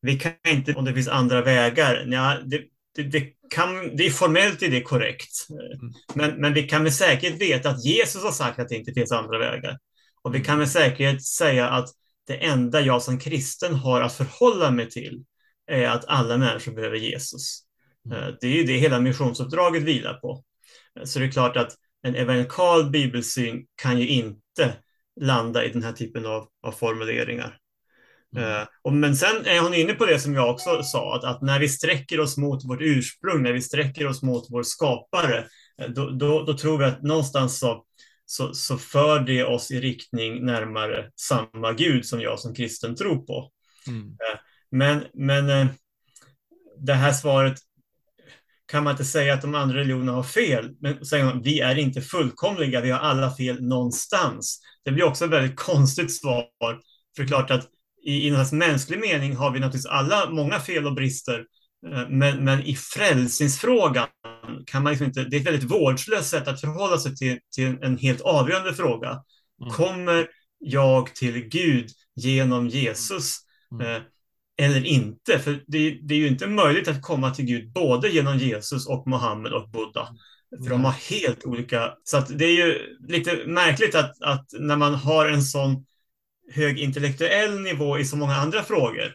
vi 0.01 0.19
kan 0.19 0.33
inte, 0.49 0.75
om 0.75 0.85
det 0.85 0.95
finns 0.95 1.09
andra 1.09 1.43
vägar, 1.43 2.05
ja, 2.07 2.39
det, 2.45 2.63
det, 2.95 3.03
det, 3.03 3.27
kan, 3.51 3.97
det 3.97 4.07
är 4.07 4.11
formellt 4.11 4.63
är 4.63 4.71
det 4.71 4.83
korrekt. 4.83 5.47
Mm. 5.51 5.93
Men, 6.15 6.41
men 6.41 6.55
vi 6.55 6.63
kan 6.63 6.83
med 6.83 6.95
säkerhet 6.95 7.41
veta 7.41 7.71
att 7.71 7.85
Jesus 7.85 8.23
har 8.23 8.33
sagt 8.33 8.59
att 8.59 8.69
det 8.69 8.77
inte 8.77 8.93
finns 8.93 9.13
andra 9.13 9.39
vägar. 9.39 9.79
Och 10.23 10.35
vi 10.35 10.41
kan 10.41 10.59
med 10.59 10.71
säkerhet 10.71 11.25
säga 11.25 11.69
att 11.69 11.89
det 12.27 12.37
enda 12.37 12.81
jag 12.81 13.03
som 13.03 13.19
kristen 13.19 13.75
har 13.75 14.01
att 14.01 14.15
förhålla 14.15 14.71
mig 14.71 14.91
till 14.91 15.25
är 15.67 15.89
att 15.89 16.05
alla 16.05 16.37
människor 16.37 16.73
behöver 16.73 16.97
Jesus. 16.97 17.63
Mm. 18.07 18.19
Eh, 18.19 18.35
det 18.41 18.47
är 18.47 18.51
ju 18.51 18.65
det 18.65 18.79
hela 18.79 19.01
missionsuppdraget 19.01 19.83
vilar 19.83 20.15
på. 20.15 20.45
Eh, 20.99 21.05
så 21.05 21.19
det 21.19 21.25
är 21.25 21.31
klart 21.31 21.57
att 21.57 21.73
en 22.03 22.15
evangelikal 22.15 22.91
bibelsyn 22.91 23.67
kan 23.83 23.99
ju 23.99 24.09
inte 24.09 24.75
landa 25.21 25.65
i 25.65 25.69
den 25.69 25.83
här 25.83 25.93
typen 25.93 26.27
av, 26.27 26.49
av 26.63 26.73
formuleringar. 26.73 27.59
Mm. 28.37 28.67
Och, 28.83 28.93
men 28.93 29.17
sen 29.17 29.47
är 29.47 29.61
hon 29.61 29.75
inne 29.75 29.93
på 29.93 30.07
det 30.07 30.19
som 30.19 30.35
jag 30.35 30.51
också 30.51 30.83
sa, 30.83 31.17
att, 31.17 31.25
att, 31.25 31.43
när 31.43 31.59
vi 31.61 31.69
sträcker 31.69 32.21
oss 32.21 32.37
mot 32.37 32.65
vårt 32.65 32.81
ursprung, 32.81 33.43
när 33.43 33.53
vi 33.53 33.63
sträcker 33.63 34.07
oss 34.07 34.23
mot 34.23 34.47
vår 34.51 34.63
skapare, 34.63 35.47
eh, 35.83 35.89
då, 35.89 36.11
då, 36.11 36.43
då 36.43 36.59
tror 36.59 36.79
vi 36.79 36.85
att 36.85 37.03
någonstans 37.03 37.59
så, 37.59 37.85
så, 38.27 38.55
så, 38.55 38.79
för 38.79 39.21
det 39.21 39.45
oss 39.45 39.71
i 39.71 39.81
riktning 39.81 40.45
närmare 40.45 41.11
samma 41.17 41.73
Gud 41.73 42.07
som 42.07 42.21
jag 42.21 42.39
som 42.39 42.55
kristen 42.55 42.97
tror 42.97 43.17
på. 43.17 43.51
Mm. 43.87 44.07
Uh, 44.07 44.39
men 44.71 45.05
men 45.15 45.69
det 46.79 46.95
här 46.95 47.13
svaret 47.13 47.59
kan 48.73 48.85
man 48.85 48.91
inte 48.91 49.05
säga 49.05 49.35
att 49.35 49.43
de 49.43 49.55
andra 49.55 49.77
religionerna 49.77 50.13
har 50.13 50.23
fel, 50.23 50.71
men 50.81 51.05
säger 51.05 51.25
man, 51.25 51.43
vi 51.43 51.61
är 51.61 51.79
inte 51.79 52.01
fullkomliga, 52.01 52.81
vi 52.81 52.91
har 52.91 52.99
alla 52.99 53.37
fel 53.37 53.63
någonstans. 53.63 54.61
Det 54.85 54.91
blir 54.91 55.05
också 55.05 55.25
ett 55.25 55.31
väldigt 55.31 55.57
konstigt 55.61 56.17
svar, 56.17 56.45
för 57.17 57.27
klart 57.27 57.51
att 57.51 57.69
i, 58.03 58.29
i 58.29 58.31
någon 58.31 58.59
mänsklig 58.59 59.01
mening 59.01 59.37
har 59.37 59.51
vi 59.51 59.61
naturligtvis 59.61 59.87
alla 59.87 60.31
många 60.31 60.61
fel 60.61 60.87
och 60.87 60.95
brister. 60.95 61.45
Eh, 61.93 62.09
men, 62.09 62.45
men 62.45 62.63
i 62.63 62.77
frälsningsfrågan 62.77 64.09
kan 64.67 64.83
man 64.83 64.93
liksom 64.93 65.07
inte, 65.07 65.25
det 65.25 65.37
är 65.37 65.41
ett 65.41 65.47
väldigt 65.47 65.71
vårdslöst 65.71 66.31
sätt 66.31 66.49
att 66.49 66.61
förhålla 66.61 66.99
sig 66.99 67.17
till, 67.17 67.39
till 67.55 67.79
en 67.83 67.99
helt 67.99 68.21
avgörande 68.21 68.75
fråga. 68.75 69.09
Mm. 69.09 69.73
Kommer 69.73 70.27
jag 70.59 71.15
till 71.15 71.49
Gud 71.49 71.89
genom 72.15 72.69
Jesus 72.69 73.37
mm. 73.73 73.87
eh, 73.87 74.03
eller 74.59 74.87
inte? 74.87 75.39
För 75.39 75.65
det, 75.67 75.99
det, 76.03 76.15
är 76.15 76.19
ju 76.19 76.29
inte 76.29 76.47
möjligt 76.47 76.89
att 76.89 77.03
komma 77.03 77.31
till 77.31 77.45
Gud 77.45 77.73
både 77.73 78.09
genom 78.09 78.39
Jesus 78.39 78.87
och 78.87 79.07
Mohammed 79.07 79.53
och 79.53 79.71
Buddha. 79.71 80.09
För 80.63 80.71
de 80.71 80.85
har 80.85 80.93
helt 80.93 81.45
olika... 81.45 81.95
Så 82.05 82.21
det 82.21 82.45
är 82.45 82.67
ju 82.67 82.97
lite 83.09 83.47
märkligt 83.47 83.95
att, 83.95 84.23
att 84.23 84.47
när 84.53 84.77
man 84.77 84.95
har 84.95 85.29
en 85.29 85.43
sån 85.43 85.85
hög 86.55 86.79
intellektuell 86.79 87.61
nivå 87.61 87.99
i 87.99 88.05
så 88.05 88.17
många 88.17 88.35
andra 88.35 88.63
frågor. 88.63 89.15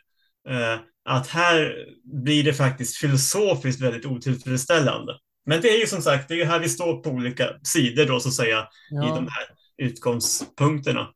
Eh, 0.50 0.80
att 1.06 1.28
här 1.28 1.86
blir 2.04 2.44
det 2.44 2.54
faktiskt 2.54 2.98
filosofiskt 2.98 3.82
väldigt 3.82 4.06
otillfredsställande. 4.06 5.14
Men 5.46 5.62
det 5.62 5.70
är 5.70 5.80
ju 5.80 5.88
som 5.88 6.02
sagt, 6.02 6.28
det 6.28 6.34
är 6.34 6.38
ju 6.38 6.46
här 6.46 6.60
vi 6.60 6.70
står 6.70 7.04
på 7.04 7.10
olika 7.10 7.50
sidor 7.64 8.06
då 8.06 8.20
så 8.20 8.30
att 8.30 8.36
säga 8.36 8.68
ja. 8.90 9.06
i 9.06 9.10
de 9.10 9.28
här 9.28 9.48
utgångspunkterna. 9.78 11.08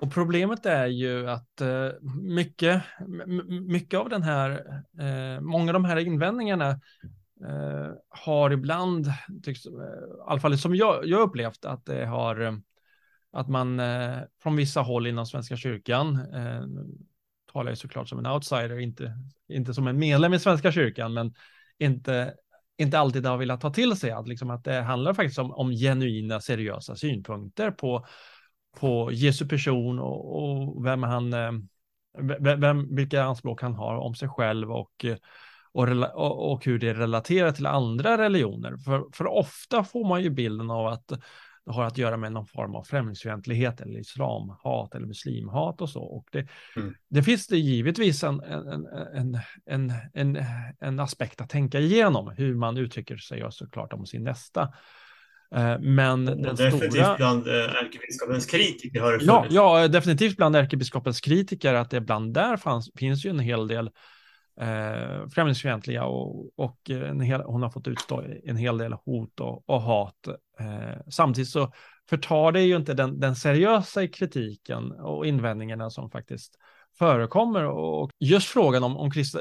Och 0.00 0.12
problemet 0.12 0.66
är 0.66 0.86
ju 0.86 1.30
att 1.30 1.60
eh, 1.60 1.88
mycket, 2.22 2.82
mycket 3.48 4.00
av 4.00 4.08
den 4.08 4.22
här, 4.22 4.50
eh, 5.00 5.40
många 5.40 5.70
av 5.70 5.72
de 5.72 5.84
här 5.84 5.96
invändningarna 5.96 6.70
eh, 7.48 7.90
har 8.08 8.50
ibland, 8.50 9.06
tycks, 9.42 9.66
i 9.66 9.70
alla 10.26 10.40
fall 10.40 10.58
som 10.58 10.74
jag, 10.74 11.06
jag 11.06 11.20
upplevt, 11.20 11.64
att 11.64 11.86
det 11.86 12.06
har 12.06 12.60
att 13.32 13.48
man 13.48 13.80
eh, 13.80 14.18
från 14.42 14.56
vissa 14.56 14.80
håll 14.80 15.06
inom 15.06 15.26
Svenska 15.26 15.56
kyrkan, 15.56 16.16
eh, 16.34 16.62
talar 17.52 17.70
jag 17.70 17.78
såklart 17.78 18.08
som 18.08 18.18
en 18.18 18.26
outsider, 18.26 18.78
inte, 18.78 19.18
inte 19.48 19.74
som 19.74 19.86
en 19.86 19.98
medlem 19.98 20.34
i 20.34 20.38
Svenska 20.38 20.72
kyrkan, 20.72 21.14
men 21.14 21.34
inte 21.78 22.34
inte 22.78 22.98
alltid 22.98 23.26
har 23.26 23.36
velat 23.36 23.60
ta 23.60 23.70
till 23.70 23.96
sig 23.96 24.10
att, 24.10 24.28
liksom, 24.28 24.50
att 24.50 24.64
det 24.64 24.80
handlar 24.80 25.14
faktiskt 25.14 25.38
om, 25.38 25.52
om 25.52 25.70
genuina, 25.70 26.40
seriösa 26.40 26.96
synpunkter 26.96 27.70
på, 27.70 28.06
på 28.76 29.10
Jesu 29.12 29.48
person 29.48 29.98
och, 29.98 30.42
och 30.42 30.86
vem 30.86 31.02
han, 31.02 31.32
eh, 31.32 31.52
vem, 32.38 32.94
vilka 32.94 33.22
anspråk 33.22 33.62
han 33.62 33.74
har 33.74 33.96
om 33.96 34.14
sig 34.14 34.28
själv 34.28 34.72
och, 34.72 35.06
och, 35.72 36.52
och 36.52 36.64
hur 36.64 36.78
det 36.78 36.94
relaterar 36.94 37.52
till 37.52 37.66
andra 37.66 38.18
religioner. 38.18 38.76
För, 38.76 39.04
för 39.12 39.26
ofta 39.26 39.84
får 39.84 40.08
man 40.08 40.22
ju 40.22 40.30
bilden 40.30 40.70
av 40.70 40.86
att 40.86 41.12
det 41.66 41.72
har 41.72 41.84
att 41.84 41.98
göra 41.98 42.16
med 42.16 42.32
någon 42.32 42.46
form 42.46 42.74
av 42.74 42.82
främlingsfientlighet 42.82 43.80
eller 43.80 43.98
islamhat 43.98 44.94
eller 44.94 45.06
muslimhat 45.06 45.80
och 45.80 45.90
så. 45.90 46.02
Och 46.02 46.28
det, 46.32 46.48
mm. 46.76 46.94
det 47.10 47.22
finns 47.22 47.46
det 47.46 47.58
givetvis 47.58 48.24
en, 48.24 48.40
en, 48.40 48.86
en, 49.14 49.38
en, 49.66 49.92
en, 50.14 50.44
en 50.80 51.00
aspekt 51.00 51.40
att 51.40 51.50
tänka 51.50 51.78
igenom 51.80 52.34
hur 52.36 52.54
man 52.54 52.76
uttrycker 52.76 53.16
sig 53.16 53.44
och 53.44 53.54
såklart 53.54 53.92
om 53.92 54.06
sin 54.06 54.24
nästa. 54.24 54.62
Eh, 55.54 55.78
men 55.78 56.24
den 56.24 56.42
definitivt 56.42 56.92
stora... 56.92 57.16
bland 57.16 57.48
eh, 57.48 57.54
ärkebiskopens 57.54 58.46
kritiker 58.46 59.00
har 59.00 59.18
det 59.18 59.24
ja, 59.24 59.46
ja, 59.50 59.88
definitivt 59.88 60.36
bland 60.36 60.56
ärkebiskopens 60.56 61.20
kritiker 61.20 61.74
att 61.74 61.90
det 61.90 62.00
bland 62.00 62.34
där 62.34 62.56
fanns, 62.56 62.90
finns 62.96 63.26
ju 63.26 63.30
en 63.30 63.38
hel 63.38 63.68
del 63.68 63.90
eh, 64.60 65.28
främlingsfientliga 65.28 66.04
och, 66.04 66.50
och 66.56 66.90
eh, 66.90 67.10
en 67.10 67.20
hel, 67.20 67.42
hon 67.42 67.62
har 67.62 67.70
fått 67.70 67.88
utstå 67.88 68.24
en 68.44 68.56
hel 68.56 68.78
del 68.78 68.92
hot 68.92 69.40
och, 69.40 69.70
och 69.70 69.82
hat. 69.82 70.28
Eh, 70.60 71.00
samtidigt 71.10 71.50
så 71.50 71.72
förtar 72.08 72.52
det 72.52 72.62
ju 72.62 72.76
inte 72.76 72.94
den, 72.94 73.20
den 73.20 73.36
seriösa 73.36 74.08
kritiken 74.08 74.92
och 74.92 75.26
invändningarna 75.26 75.90
som 75.90 76.10
faktiskt 76.10 76.54
förekommer 76.98 77.64
och 77.64 78.10
just 78.20 78.48
frågan 78.48 78.84
om, 78.84 78.96
om 78.96 79.10
krist, 79.10 79.36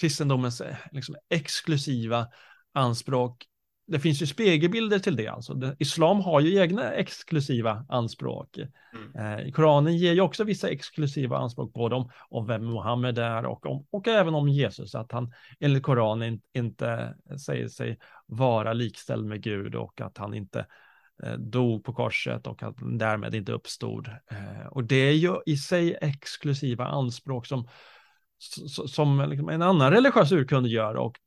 kristendomens 0.00 0.60
eh, 0.60 0.76
liksom, 0.92 1.16
exklusiva 1.30 2.26
anspråk 2.74 3.46
det 3.86 4.00
finns 4.00 4.22
ju 4.22 4.26
spegelbilder 4.26 4.98
till 4.98 5.16
det. 5.16 5.28
Alltså, 5.28 5.74
islam 5.78 6.20
har 6.20 6.40
ju 6.40 6.58
egna 6.58 6.92
exklusiva 6.92 7.86
anspråk. 7.88 8.58
Mm. 8.94 9.40
Eh, 9.40 9.52
Koranen 9.52 9.96
ger 9.96 10.12
ju 10.12 10.20
också 10.20 10.44
vissa 10.44 10.68
exklusiva 10.68 11.38
anspråk 11.38 11.74
på 11.74 11.88
dem, 11.88 12.10
om 12.28 12.46
vem 12.46 12.66
Muhammed 12.66 13.18
är 13.18 13.46
och, 13.46 13.66
om, 13.66 13.86
och 13.90 14.08
även 14.08 14.34
om 14.34 14.48
Jesus, 14.48 14.94
att 14.94 15.12
han 15.12 15.32
enligt 15.60 15.82
Koranen 15.82 16.40
inte 16.54 17.14
säger 17.46 17.68
sig 17.68 17.98
vara 18.26 18.72
likställd 18.72 19.26
med 19.26 19.42
Gud 19.42 19.74
och 19.74 20.00
att 20.00 20.18
han 20.18 20.34
inte 20.34 20.66
eh, 21.22 21.32
dog 21.32 21.84
på 21.84 21.92
korset 21.92 22.46
och 22.46 22.62
att 22.62 22.80
han 22.80 22.98
därmed 22.98 23.34
inte 23.34 23.52
uppstod. 23.52 24.08
Eh, 24.08 24.66
och 24.70 24.84
det 24.84 25.08
är 25.08 25.12
ju 25.12 25.34
i 25.46 25.56
sig 25.56 25.98
exklusiva 26.00 26.86
anspråk 26.86 27.46
som 27.46 27.68
som 28.86 29.26
liksom 29.30 29.48
en 29.48 29.62
annan 29.62 29.90
religiös 29.90 30.32
urkund 30.32 30.66
gör 30.66 30.94
och 30.94 31.18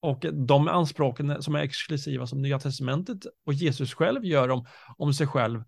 och 0.00 0.24
de 0.32 0.68
anspråken 0.68 1.42
som 1.42 1.54
är 1.54 1.60
exklusiva 1.60 2.26
som 2.26 2.42
Nya 2.42 2.58
Testamentet 2.58 3.18
och 3.46 3.52
Jesus 3.52 3.94
själv 3.94 4.24
gör 4.24 4.48
om, 4.48 4.66
om 4.96 5.14
sig 5.14 5.26
själv, 5.26 5.64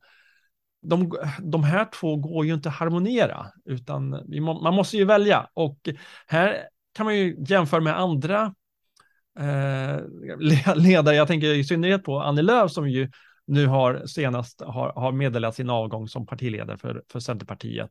de, 0.83 1.13
de 1.43 1.65
här 1.65 1.89
två 2.01 2.17
går 2.17 2.47
ju 2.47 2.55
inte 2.55 2.69
att 2.69 2.75
harmonera, 2.75 3.47
utan 3.65 4.11
må, 4.41 4.63
man 4.63 4.75
måste 4.75 4.97
ju 4.97 5.05
välja. 5.05 5.49
Och 5.55 5.89
här 6.27 6.69
kan 6.95 7.07
man 7.07 7.17
ju 7.17 7.37
jämföra 7.49 7.81
med 7.81 7.99
andra 7.99 8.55
eh, 9.39 10.01
ledare, 10.77 11.17
jag 11.17 11.29
tänker 11.29 11.55
i 11.55 11.65
synnerhet 11.65 12.05
på 12.05 12.21
Annie 12.21 12.43
Lööf 12.43 12.73
som 12.73 12.89
ju 12.89 13.11
nu 13.47 13.67
har 13.67 14.07
senast 14.07 14.61
har, 14.61 14.93
har 14.93 15.13
meddelat 15.13 15.55
sin 15.55 15.71
avgång 15.71 16.09
som 16.09 16.27
partiledare 16.27 16.79
för, 16.79 17.03
för 17.13 17.21
Centerpartiet. 17.21 17.91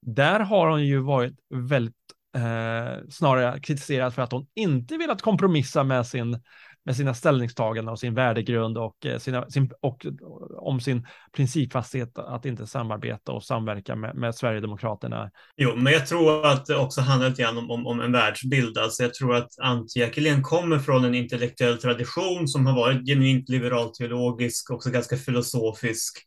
Där 0.00 0.40
har 0.40 0.70
hon 0.70 0.86
ju 0.86 0.98
varit 0.98 1.34
väldigt 1.50 1.94
eh, 2.36 3.08
snarare 3.10 3.60
kritiserad 3.60 4.14
för 4.14 4.22
att 4.22 4.32
hon 4.32 4.46
inte 4.54 4.96
velat 4.96 5.22
kompromissa 5.22 5.84
med, 5.84 6.06
sin, 6.06 6.40
med 6.84 6.96
sina 6.96 7.14
ställningstaganden 7.14 7.92
och 7.92 7.98
sin 7.98 8.14
värdegrund 8.14 8.78
och, 8.78 9.06
eh, 9.06 9.18
sina, 9.18 9.50
sin, 9.50 9.70
och 9.80 10.06
eh, 10.06 10.12
om 10.58 10.80
sin 10.80 11.06
principfasthet 11.32 12.18
att 12.18 12.44
inte 12.44 12.66
samarbeta 12.66 13.32
och 13.32 13.44
samverka 13.44 13.96
med, 13.96 14.16
med 14.16 14.34
Sverigedemokraterna. 14.34 15.30
Jo, 15.56 15.76
men 15.76 15.92
jag 15.92 16.06
tror 16.06 16.46
att 16.46 16.66
det 16.66 16.76
också 16.76 17.00
handlar 17.00 17.28
lite 17.28 17.42
grann 17.42 17.58
om, 17.58 17.70
om, 17.70 17.86
om 17.86 18.00
en 18.00 18.12
världsbild. 18.12 18.78
Alltså 18.78 19.02
jag 19.02 19.14
tror 19.14 19.34
att 19.34 19.48
Antje 19.62 20.02
Jackelén 20.02 20.42
kommer 20.42 20.78
från 20.78 21.04
en 21.04 21.14
intellektuell 21.14 21.78
tradition 21.78 22.48
som 22.48 22.66
har 22.66 22.74
varit 22.76 23.06
genuint 23.06 23.48
liberal-teologisk, 23.48 24.70
också 24.70 24.90
ganska 24.90 25.16
filosofisk. 25.16 26.18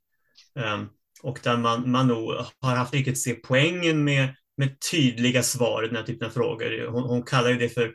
Um, 0.55 0.89
och 1.23 1.39
där 1.43 1.57
man, 1.57 1.91
man 1.91 2.07
nog 2.07 2.33
har 2.61 2.75
haft 2.75 2.93
riktigt 2.93 3.21
se 3.21 3.33
poängen 3.33 4.03
med 4.03 4.35
med 4.57 4.79
tydliga 4.91 5.43
svar 5.43 5.83
i 5.83 5.87
den 5.87 5.95
här 5.95 6.03
typen 6.03 6.27
av 6.27 6.31
frågor. 6.31 6.87
Hon, 6.87 7.03
hon 7.03 7.23
kallar 7.23 7.49
ju 7.49 7.57
det 7.57 7.69
för 7.69 7.93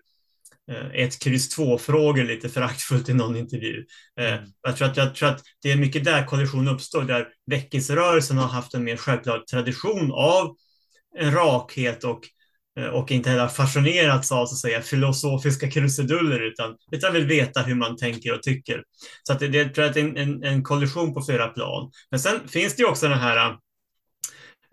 eh, 0.73 0.87
ett 0.95 1.19
kryss 1.19 1.49
två 1.49 1.79
frågor 1.79 2.25
lite 2.25 2.49
föraktfullt 2.49 3.09
i 3.09 3.15
någon 3.15 3.37
intervju. 3.37 3.85
Eh, 4.21 4.35
mm. 4.35 4.51
Jag, 4.63 4.77
tror 4.77 4.89
att, 4.89 4.97
jag 4.97 5.15
tror 5.15 5.29
att 5.29 5.43
det 5.63 5.73
är 5.73 5.77
mycket 5.77 6.05
där 6.05 6.27
kollision 6.27 6.69
uppstår, 6.69 7.03
där 7.03 7.29
väckelserörelsen 7.47 8.39
har 8.39 8.49
haft 8.49 8.75
en 8.75 8.85
mer 8.85 8.97
självklar 8.97 9.39
tradition 9.39 10.13
av 10.13 10.57
en 11.19 11.33
rakhet 11.33 12.05
och, 12.05 12.21
eh, 12.79 12.87
och 12.87 13.11
inte 13.11 13.31
heller 13.31 13.49
fascinerats 13.49 14.33
av 14.33 14.47
så 14.47 14.55
att 14.55 14.59
säga, 14.59 14.83
filosofiska 14.83 15.71
krusiduller 15.71 16.41
utan, 16.41 16.77
utan 16.93 17.13
vill 17.13 17.27
veta 17.27 17.63
hur 17.63 17.75
man 17.75 17.97
tänker 17.97 18.35
och 18.35 18.43
tycker. 18.43 18.83
Så 19.23 19.33
att 19.33 19.39
det, 19.39 19.49
det 19.49 19.69
tror 19.69 19.87
jag 19.87 19.97
är 19.97 20.01
en, 20.01 20.17
en, 20.17 20.43
en 20.43 20.63
kollision 20.63 21.15
på 21.15 21.23
flera 21.23 21.49
plan. 21.49 21.91
Men 22.11 22.21
sen 22.21 22.49
finns 22.49 22.77
det 22.77 22.83
ju 22.83 22.89
också 22.89 23.09
den 23.09 23.19
här 23.19 23.57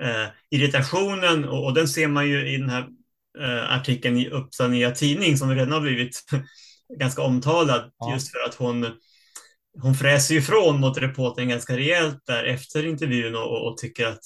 eh, 0.02 0.28
irritationen 0.52 1.46
och, 1.46 1.66
och, 1.66 1.74
den 1.74 1.88
ser 1.88 2.08
man 2.08 2.30
ju 2.30 2.50
i 2.50 2.58
den 2.58 2.70
här 2.70 2.88
eh, 3.40 3.74
artikeln 3.74 4.18
i 4.18 4.30
Uppsala 4.30 4.70
Nya 4.70 4.92
Tidning 4.92 5.38
som 5.38 5.56
redan 5.56 5.72
har 5.72 5.82
blivit 5.82 6.24
ganska 7.00 7.22
omtalad 7.22 7.92
ja. 7.98 8.14
just 8.14 8.32
för 8.32 8.40
att 8.40 8.56
hon 8.56 8.88
hon 9.82 9.96
fräser 9.96 10.36
ifrån 10.36 10.80
mot 10.80 10.98
reportern 10.98 11.50
ganska 11.50 11.78
rejält 11.78 12.26
där 12.26 12.44
efter 12.44 12.86
intervjun 12.86 13.36
och, 13.36 13.68
och 13.68 13.78
tycker 13.78 14.08
att 14.08 14.22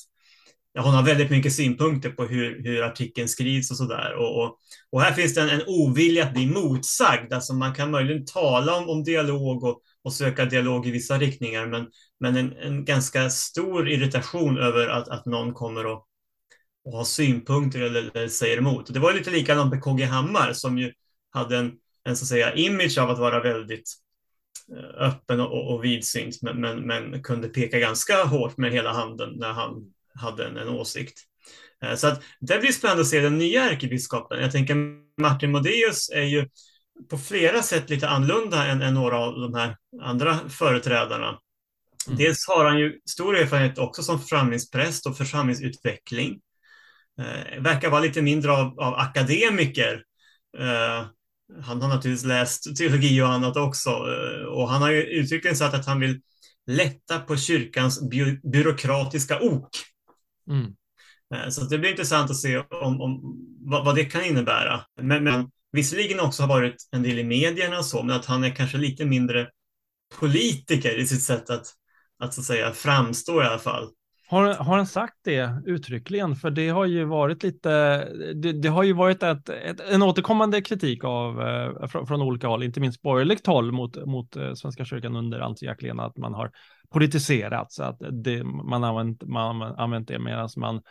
ja, 0.74 0.82
hon 0.82 0.94
har 0.94 1.04
väldigt 1.04 1.30
mycket 1.30 1.54
synpunkter 1.54 2.10
på 2.10 2.26
hur, 2.26 2.64
hur 2.64 2.84
artikeln 2.84 3.28
skrivs 3.28 3.72
och 3.72 3.78
sådär. 3.78 4.14
Och, 4.14 4.44
och, 4.44 4.58
och, 4.92 5.02
här 5.02 5.14
finns 5.14 5.36
det 5.36 5.42
en, 5.42 5.50
en 5.50 5.68
ovilja 5.68 6.24
att 6.24 6.34
bli 6.34 6.46
motsagd. 6.46 7.34
Alltså 7.34 7.54
man 7.54 7.74
kan 7.74 7.92
möjligen 7.92 8.26
tala 8.26 8.76
om, 8.78 8.90
om 8.90 9.04
dialog 9.04 9.64
och, 9.64 9.82
och 10.08 10.14
söka 10.14 10.46
dialog 10.46 10.88
i 10.88 10.92
vissa 10.92 11.18
riktningar, 11.18 11.66
men, 11.66 11.88
men 12.20 12.36
en, 12.36 12.54
en 12.58 12.86
ganska 12.86 13.30
stor 13.30 13.90
irritation 13.90 14.58
över 14.58 14.88
att, 14.88 15.08
att 15.08 15.26
någon 15.26 15.54
kommer 15.54 15.86
och, 15.86 16.08
och 16.86 16.92
har 16.92 17.04
synpunkter 17.04 17.82
eller, 17.82 18.12
eller 18.14 18.28
säger 18.28 18.58
emot. 18.58 18.94
Det 18.94 19.00
var 19.00 19.14
lite 19.14 19.32
likadant 19.32 19.74
med 19.74 19.84
KG 19.84 20.04
Hammar 20.04 20.54
som 20.54 20.78
ju 20.78 20.94
hade 21.30 21.58
en, 21.58 21.72
en 22.04 22.18
så 22.18 22.24
att 22.24 22.28
säga, 22.28 22.56
image 22.56 22.98
av 22.98 23.10
att 23.10 23.20
vara 23.20 23.44
väldigt 23.44 23.94
eh, 24.78 25.08
öppen 25.08 25.40
och, 25.40 25.74
och 25.74 25.84
vidsynt, 25.84 26.42
men, 26.42 26.62
men, 26.62 26.80
men 26.80 27.24
kunde 27.24 27.50
peka 27.50 27.80
ganska 27.80 28.24
hårt 28.24 28.58
med 28.58 28.72
hela 28.72 28.94
handen 28.94 29.34
när 29.36 29.52
han 29.52 29.94
hade 30.16 30.46
en, 30.46 30.58
en 30.58 30.70
åsikt. 30.70 31.20
Eh, 31.84 31.96
så 31.96 32.08
att 32.08 32.24
det 32.40 32.60
blir 32.60 32.72
spännande 32.72 33.02
att 33.02 33.08
se 33.08 33.20
den 33.20 33.38
nya 33.38 33.70
ärkebiskopen. 33.70 34.42
Jag 34.42 34.52
tänker 34.52 34.76
Martin 35.22 35.52
Modéus 35.52 36.10
är 36.10 36.24
ju 36.24 36.48
på 37.10 37.18
flera 37.18 37.64
sätt 37.64 37.90
lite 37.90 38.10
annorlunda 38.10 38.66
än, 38.66 38.82
än 38.82 38.94
några 38.94 39.18
av 39.18 39.40
de 39.40 39.54
här 39.54 39.78
andra 40.02 40.40
företrädarna. 40.50 41.40
Mm. 42.08 42.18
Dels 42.18 42.48
har 42.48 42.66
han 42.66 42.80
ju 42.80 43.00
stor 43.10 43.38
erfarenhet 43.38 43.78
också 43.78 44.04
som 44.04 44.20
församlingspräst 44.20 45.06
och 45.06 45.18
församlingsutveckling. 45.18 46.40
Eh, 47.20 47.62
verkar 47.62 47.90
vara 47.90 48.02
lite 48.02 48.22
mindre 48.22 48.52
av, 48.52 48.80
av 48.80 48.94
akademiker. 48.94 50.04
Eh, 50.58 51.06
han 51.62 51.82
har 51.82 51.90
naturligtvis 51.90 52.26
läst 52.26 52.78
teologi 52.78 53.22
och 53.22 53.30
annat 53.30 53.58
också. 53.58 53.90
Eh, 53.90 54.46
och 54.46 54.70
han 54.70 54.82
har 54.82 54.92
ju 54.92 55.02
uttryckligen 55.04 55.58
sagt 55.58 55.76
att 55.76 55.86
han 55.86 56.00
vill 56.00 56.22
lätta 56.68 57.20
på 57.20 57.38
kyrkans 57.38 58.10
by 58.10 58.40
byråkratiska 58.44 59.40
ok. 59.40 59.70
Mm. 60.50 60.76
Eh, 61.36 61.50
så 61.50 61.62
det 61.62 61.78
blir 61.78 61.90
intressant 61.90 62.32
att 62.32 62.38
se 62.38 62.58
om, 62.58 63.02
om 63.02 63.38
vad, 63.60 63.86
vad, 63.86 63.96
det 63.96 64.06
kan 64.06 64.24
innebära. 64.24 64.82
Men, 65.02 65.24
men 65.24 65.50
visserligen 65.72 66.20
också 66.20 66.44
har 66.44 66.50
varit 66.50 66.76
en 66.92 67.04
del 67.04 67.20
i 67.20 67.24
medierna 67.24 67.78
och 67.78 67.86
så, 67.86 68.04
men 68.04 68.16
att 68.16 68.26
han 68.26 68.44
är 68.44 68.50
kanske 68.50 68.78
lite 68.78 69.06
mindre 69.06 69.50
politiker 70.20 71.00
i 71.00 71.08
sitt 71.08 71.24
sätt 71.24 71.50
att, 71.50 71.74
att 72.20 72.34
så 72.34 72.42
att 72.42 72.48
säga 72.48 72.72
framstå 72.72 73.42
i 73.42 73.46
alla 73.46 73.60
fall. 73.60 73.90
Har, 74.30 74.54
har 74.54 74.78
han 74.78 74.88
sagt 74.88 75.16
det 75.24 75.62
uttryckligen? 75.66 76.36
För 76.36 76.52
det 76.52 76.70
har 76.70 76.86
ju 76.86 77.06
varit 77.06 77.44
lite, 77.44 77.70
det, 78.34 78.52
det 78.52 78.70
har 78.70 78.84
ju 78.84 78.94
varit 78.94 79.24
ett, 79.24 79.50
ett, 79.50 79.80
en 79.80 80.04
återkommande 80.04 80.62
kritik 80.62 81.04
av, 81.04 81.42
eh, 81.42 81.88
från, 81.88 82.08
från, 82.08 82.22
olika 82.22 82.48
håll, 82.48 82.64
inte 82.64 82.80
minst 82.80 83.02
borgerligt 83.02 83.48
håll 83.48 83.72
mot, 83.72 84.06
mot 84.06 84.36
eh, 84.36 84.54
Svenska 84.54 84.86
kyrkan 84.86 85.16
under 85.16 85.40
Antje 85.40 85.68
Jackelén, 85.70 86.00
att 86.00 86.18
man 86.18 86.34
har 86.34 86.52
politiserat, 86.90 87.72
så 87.72 87.84
att 87.84 87.98
det, 88.24 88.44
man 88.44 88.84
använt, 88.84 89.24
man 89.24 89.62
använt 89.62 90.08
det 90.08 90.20
medan 90.20 90.50
man 90.58 90.82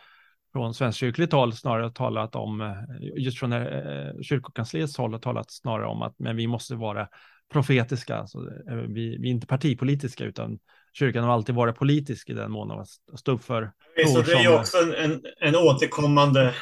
från 0.56 0.74
svenskkyrkligt 0.74 1.32
håll 1.32 1.52
snarare 1.52 1.90
talat 1.90 2.34
om, 2.34 2.60
eh, 2.60 2.74
just 3.16 3.38
från 3.38 3.52
eh, 3.52 4.20
kyrkokansliets 4.22 4.96
håll, 4.96 5.20
talat 5.20 5.50
snarare 5.50 5.86
om 5.86 6.02
att 6.02 6.14
men 6.18 6.36
vi 6.36 6.46
måste 6.46 6.74
vara 6.74 7.08
profetiska, 7.52 8.16
alltså, 8.16 8.38
eh, 8.70 8.76
vi, 8.76 9.18
vi 9.18 9.28
är 9.28 9.32
inte 9.32 9.46
partipolitiska 9.46 10.24
utan 10.24 10.58
kyrkan 10.92 11.24
har 11.24 11.32
alltid 11.32 11.54
varit 11.54 11.76
politisk 11.76 12.30
i 12.30 12.32
den 12.32 12.50
mån 12.50 12.70
av 12.70 12.80
att 12.80 13.18
stå 13.18 13.32
upp 13.32 13.44
för. 13.44 13.72
Så 14.06 14.22
det 14.22 14.32
är 14.32 14.42
ju 14.42 14.58
också 14.58 14.78
en, 14.78 14.94
en, 14.94 15.22
en 15.40 15.56
återkommande 15.56 16.54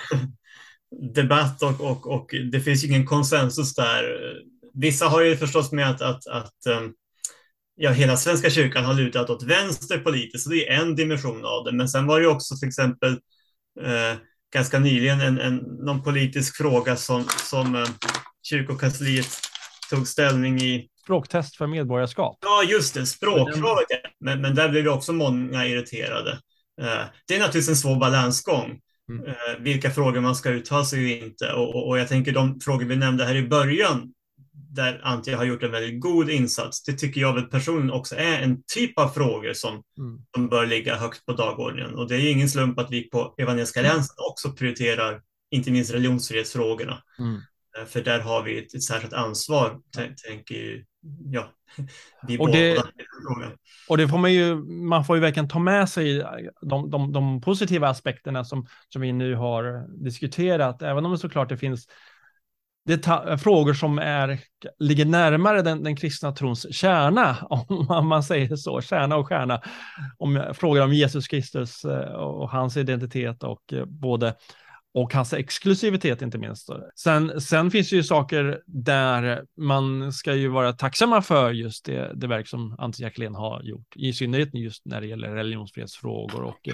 debatt 1.15 1.63
och, 1.63 1.81
och, 1.81 2.07
och 2.07 2.35
det 2.53 2.61
finns 2.61 2.85
ingen 2.85 3.07
konsensus 3.07 3.75
där 3.75 4.05
vissa 4.75 5.07
har 5.07 5.21
ju 5.23 5.37
förstås 5.37 5.73
med 5.73 5.91
att, 5.91 6.03
att, 6.03 6.27
att 6.27 6.79
um, 6.79 6.95
ja, 7.77 7.91
hela 7.91 8.17
Svenska 8.17 8.51
kyrkan 8.51 8.85
har 8.85 8.95
lutat 8.95 9.31
åt 9.31 9.43
vänster 9.43 9.99
politiskt, 9.99 10.45
så 10.45 10.51
det 10.51 10.69
är 10.69 10.81
en 10.81 10.97
dimension 10.97 11.45
av 11.45 11.65
det. 11.65 11.73
Men 11.73 11.89
sen 11.89 12.07
var 12.07 12.21
det 12.21 12.27
också 12.27 12.57
till 12.57 12.69
exempel 12.69 13.19
eh, 13.83 14.19
ganska 14.55 14.79
nyligen 14.79 15.21
en, 15.21 15.41
en, 15.41 15.57
någon 15.57 16.03
politisk 16.03 16.57
fråga 16.57 16.97
som, 16.97 17.25
som 17.51 17.75
eh, 17.75 17.89
kyrkokansliet 18.43 19.41
tog 19.91 20.09
ställning 20.09 20.63
i. 20.63 20.89
Språktest 21.05 21.57
för 21.57 21.67
medborgarskap. 21.67 22.39
Ja, 22.43 22.63
just 22.63 22.95
det, 22.95 23.07
språkkravet. 23.07 23.87
Men, 24.21 24.41
men 24.41 24.55
där 24.55 24.69
blev 24.69 24.89
också 24.89 25.13
många 25.13 25.67
irriterade. 25.67 26.31
Eh, 26.83 27.05
det 27.29 27.35
är 27.35 27.39
naturligtvis 27.39 27.69
en 27.69 27.77
svår 27.77 27.97
balansgång. 27.97 28.81
Mm. 29.11 29.27
Eh, 29.27 29.61
vilka 29.61 29.91
frågor 29.91 30.21
man 30.21 30.35
ska 30.35 30.51
uttala 30.51 30.85
sig 30.85 31.05
och 31.05 31.25
inte. 31.25 31.53
Och, 31.53 31.75
och, 31.75 31.89
och, 31.89 31.99
jag 31.99 32.09
tänker 32.09 32.33
de 32.33 32.61
frågor 32.61 32.85
vi 32.85 32.97
nämnde 32.97 33.25
här 33.25 33.35
i 33.35 33.49
början, 33.49 34.13
där 34.55 35.01
Antje 35.03 35.37
har 35.37 35.45
gjort 35.45 35.63
en 35.63 35.71
väldigt 35.71 36.01
god 36.01 36.31
insats. 36.31 36.83
Det 36.83 36.93
tycker 36.93 37.21
jag 37.21 37.35
väl 37.35 37.45
personligen 37.45 37.91
också 37.91 38.17
är 38.17 38.43
en 38.43 38.63
typ 38.75 38.99
av 38.99 39.09
frågor 39.09 39.53
som, 39.53 39.83
mm. 39.99 40.19
som 40.35 40.49
bör 40.49 40.67
ligga 40.67 40.97
högt 40.97 41.27
på 41.27 41.33
dagordningen. 41.33 41.95
Och 41.95 42.09
det 42.09 42.15
är 42.15 42.21
ju 42.21 42.31
ingen 42.31 42.49
slump 42.49 42.79
att 42.79 42.91
vi 42.91 43.11
på 43.11 43.35
Evangeliska 43.39 43.81
alliansen 43.81 44.15
mm. 44.19 44.31
också 44.31 44.53
prioriterar 44.53 45.21
inte 45.51 45.71
minst 45.71 45.93
religionsfrihetsfrågorna. 45.93 47.03
Mm. 47.19 47.41
Eh, 47.79 47.85
för 47.87 48.01
där 48.01 48.21
har 48.21 48.43
vi 48.43 48.59
ett, 48.59 48.75
ett 48.75 48.83
särskilt 48.83 49.13
ansvar, 49.13 49.81
tänker 50.29 50.85
ja, 51.33 51.53
vi 52.29 52.39
och 52.39 52.53
det, 52.53 52.83
och 53.89 53.97
det 53.97 54.09
får 54.09 54.19
man 54.19 54.33
ju, 54.33 54.57
man 54.65 55.05
får 55.05 55.17
ju 55.17 55.23
verkligen 55.23 55.49
ta 55.49 55.59
med 55.59 55.89
sig 55.89 56.25
de, 56.61 56.91
de, 56.91 57.13
de 57.13 57.41
positiva 57.41 57.89
aspekterna 57.89 58.45
som, 58.45 58.67
som 58.89 59.03
vi 59.03 59.13
nu 59.13 59.35
har 59.35 59.87
diskuterat, 60.05 60.83
även 60.83 61.07
om 61.07 61.13
det 61.13 61.19
såklart 61.19 61.49
det 61.49 61.57
finns 61.57 61.89
frågor 63.39 63.75
som 63.75 63.99
är, 63.99 64.41
ligger 64.79 65.05
närmare 65.05 65.63
den, 65.63 65.83
den 65.83 65.97
kristna 65.97 66.33
trons 66.33 66.75
kärna, 66.75 67.37
om 67.89 68.09
man 68.09 68.23
säger 68.23 68.57
så, 68.57 68.81
kärna 68.81 69.17
och 69.17 69.29
stjärna, 69.29 69.63
om 70.19 70.45
frågor 70.55 70.83
om 70.83 70.93
Jesus 70.93 71.29
Kristus 71.29 71.85
eh, 71.85 72.13
och 72.13 72.51
hans 72.51 72.77
identitet 72.77 73.43
och 73.43 73.73
eh, 73.73 73.85
både 73.85 74.35
och 74.95 75.15
hans 75.15 75.33
exklusivitet 75.33 76.23
inte 76.23 76.39
minst. 76.39 76.69
Sen, 76.97 77.41
sen 77.41 77.71
finns 77.71 77.91
det 77.91 77.97
ju 77.97 78.03
saker 78.03 78.63
där 78.67 79.45
man 79.57 80.13
ska 80.13 80.35
ju 80.35 80.49
vara 80.49 80.73
tacksamma 80.73 81.23
för 81.23 81.53
just 81.53 81.85
det, 81.85 82.13
det 82.15 82.27
verk 82.27 82.49
som 82.49 82.77
Ante 82.79 83.03
Jackelén 83.03 83.35
har 83.35 83.63
gjort, 83.63 83.97
i 83.97 84.13
synnerhet 84.13 84.55
just 84.55 84.87
när 84.87 85.01
det 85.01 85.07
gäller 85.07 85.31
religionsfrihetsfrågor 85.31 86.43
och 86.43 86.69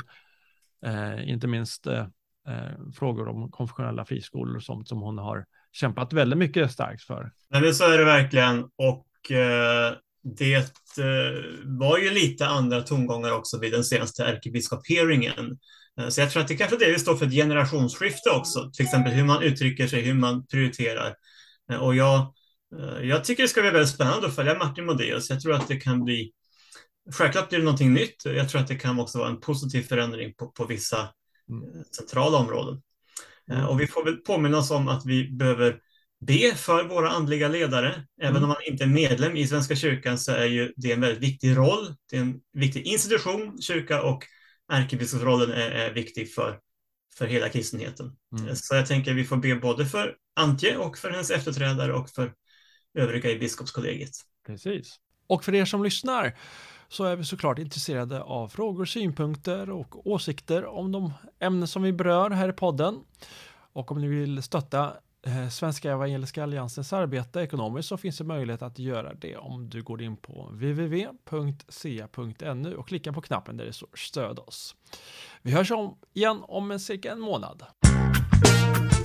eh, 0.87 1.31
inte 1.31 1.46
minst 1.46 1.87
eh, 1.87 2.07
eh 2.49 2.92
frågor 2.94 3.29
om 3.29 3.51
konfessionella 3.51 4.05
friskolor 4.05 4.57
och 4.57 4.62
sånt 4.62 4.88
som 4.88 5.01
hon 5.01 5.18
har 5.18 5.46
kämpat 5.73 6.13
väldigt 6.13 6.39
mycket 6.39 6.73
starkt 6.73 7.03
för. 7.03 7.33
Nej, 7.51 7.63
men 7.63 7.75
så 7.75 7.85
är 7.85 7.99
det 7.99 8.05
verkligen 8.05 8.65
och 8.77 9.31
eh, 9.31 9.93
det 10.39 10.55
eh, 10.55 11.43
var 11.65 11.99
ju 11.99 12.11
lite 12.11 12.47
andra 12.47 12.81
tongångar 12.81 13.33
också 13.33 13.59
vid 13.59 13.73
den 13.73 13.85
senaste 13.85 14.25
ärkebiskop-hearingen 14.25 15.59
Eh, 16.01 16.09
så 16.09 16.21
jag 16.21 16.31
tror 16.31 16.43
att 16.43 16.49
det 16.49 16.57
kanske 16.57 16.77
delvis 16.77 17.03
står 17.03 17.17
för 17.17 17.27
ett 17.27 17.33
generationsskifte 17.33 18.31
också, 18.31 18.71
till 18.71 18.85
exempel 18.85 19.13
hur 19.13 19.25
man 19.25 19.43
uttrycker 19.43 19.87
sig, 19.87 20.01
hur 20.03 20.15
man 20.15 20.47
prioriterar. 20.47 21.15
Eh, 21.73 21.79
och 21.79 21.95
jag, 21.95 22.35
jag 23.03 23.25
tycker 23.25 23.43
det 23.43 23.49
ska 23.49 23.61
bli 23.61 23.71
väldigt 23.71 23.95
spännande 23.95 24.27
att 24.27 24.35
följa 24.35 24.59
Martin 24.59 24.87
Modéus. 24.87 25.31
Jag 25.31 25.41
tror 25.41 25.55
att 25.55 25.69
det 25.69 25.77
kan 25.77 26.05
bli, 26.05 26.33
självklart 27.13 27.49
blir 27.49 27.59
det 27.59 27.65
någonting 27.65 27.93
nytt. 27.93 28.25
Jag 28.25 28.49
tror 28.49 28.61
att 28.61 28.69
det 28.69 28.75
kan 28.75 29.01
också 29.01 29.19
vara 29.19 29.29
en 29.29 29.41
positiv 29.41 29.83
förändring 29.83 30.35
på, 30.35 30.47
på 30.49 30.65
vissa 30.65 31.09
mm. 31.49 31.85
centrala 31.97 32.39
områden. 32.39 32.83
Mm. 33.51 33.67
Och 33.67 33.81
vi 33.81 33.87
får 33.87 34.05
väl 34.05 34.17
påminna 34.17 34.59
oss 34.59 34.71
om 34.71 34.89
att 34.89 35.07
vi 35.07 35.31
behöver 35.31 35.81
be 36.27 36.55
för 36.55 36.85
våra 36.85 37.11
andliga 37.11 37.49
ledare. 37.49 38.05
Även 38.21 38.37
mm. 38.37 38.43
om 38.43 38.49
man 38.49 38.57
inte 38.67 38.85
är 38.85 38.89
medlem 38.89 39.37
i 39.37 39.47
Svenska 39.47 39.77
kyrkan 39.77 40.19
så 40.19 40.33
är 40.33 40.45
ju 40.45 40.73
det 40.77 40.93
en 40.93 41.01
väldigt 41.01 41.23
viktig 41.23 41.57
roll. 41.57 41.95
Det 42.11 42.17
är 42.17 42.21
en 42.21 42.41
viktig 42.53 42.87
institution, 42.87 43.63
kyrka, 43.63 44.03
och 44.03 44.25
ärkebiskopsrollen 44.73 45.51
är, 45.51 45.71
är 45.71 45.93
viktig 45.93 46.35
för, 46.35 46.59
för 47.19 47.27
hela 47.27 47.49
kristenheten. 47.49 48.17
Mm. 48.39 48.57
Så 48.57 48.75
jag 48.75 48.87
tänker 48.87 49.11
att 49.11 49.17
vi 49.17 49.25
får 49.25 49.37
be 49.37 49.55
både 49.55 49.87
för 49.87 50.17
Antje 50.37 50.77
och 50.77 50.99
för 50.99 51.11
hennes 51.11 51.31
efterträdare 51.31 51.93
och 51.93 52.11
för 52.11 52.33
övriga 52.99 53.31
i 53.31 53.39
biskopskollegiet. 53.39 54.13
Precis. 54.47 54.97
Och 55.27 55.45
för 55.45 55.55
er 55.55 55.65
som 55.65 55.85
lyssnar 55.85 56.37
så 56.90 57.05
är 57.05 57.16
vi 57.16 57.24
såklart 57.24 57.59
intresserade 57.59 58.22
av 58.22 58.48
frågor, 58.48 58.85
synpunkter 58.85 59.70
och 59.70 60.07
åsikter 60.07 60.66
om 60.66 60.92
de 60.92 61.12
ämnen 61.40 61.68
som 61.68 61.83
vi 61.83 61.92
berör 61.92 62.31
här 62.31 62.48
i 62.48 62.53
podden. 62.53 63.00
Och 63.72 63.92
om 63.92 64.00
ni 64.00 64.09
vill 64.09 64.42
stötta 64.42 64.92
eh, 65.26 65.48
Svenska 65.48 65.92
Evangeliska 65.92 66.42
Alliansens 66.42 66.92
arbete 66.92 67.40
ekonomiskt 67.40 67.88
så 67.88 67.96
finns 67.96 68.18
det 68.18 68.24
möjlighet 68.24 68.62
att 68.62 68.79
göra 68.79 69.14
det 69.14 69.37
om 69.37 69.70
du 69.70 69.83
går 69.83 70.03
in 70.03 70.16
på 70.16 70.48
www.ca.nu 70.53 71.16
och 72.76 72.88
klickar 72.88 73.12
på 73.12 73.20
knappen 73.20 73.57
där 73.57 73.64
det 73.64 73.72
står 73.72 73.88
stöd 73.94 74.38
oss. 74.38 74.76
Vi 75.42 75.53
hörs 75.53 75.70
om 75.70 75.98
igen 76.12 76.42
om 76.42 76.70
en 76.70 76.81
cirka 76.81 77.12
en 77.12 77.20
månad. 77.20 77.62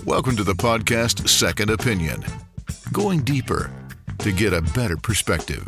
Welcome 0.05 0.37
to 0.37 0.43
the 0.43 0.55
podcast 0.55 1.29
Second 1.29 1.71
Opinion. 1.71 2.23
Going 2.91 3.25
deeper 3.25 3.69
to 4.19 4.29
get 4.29 4.53
a 4.53 4.61
better 4.75 4.95
perspective. 4.95 5.65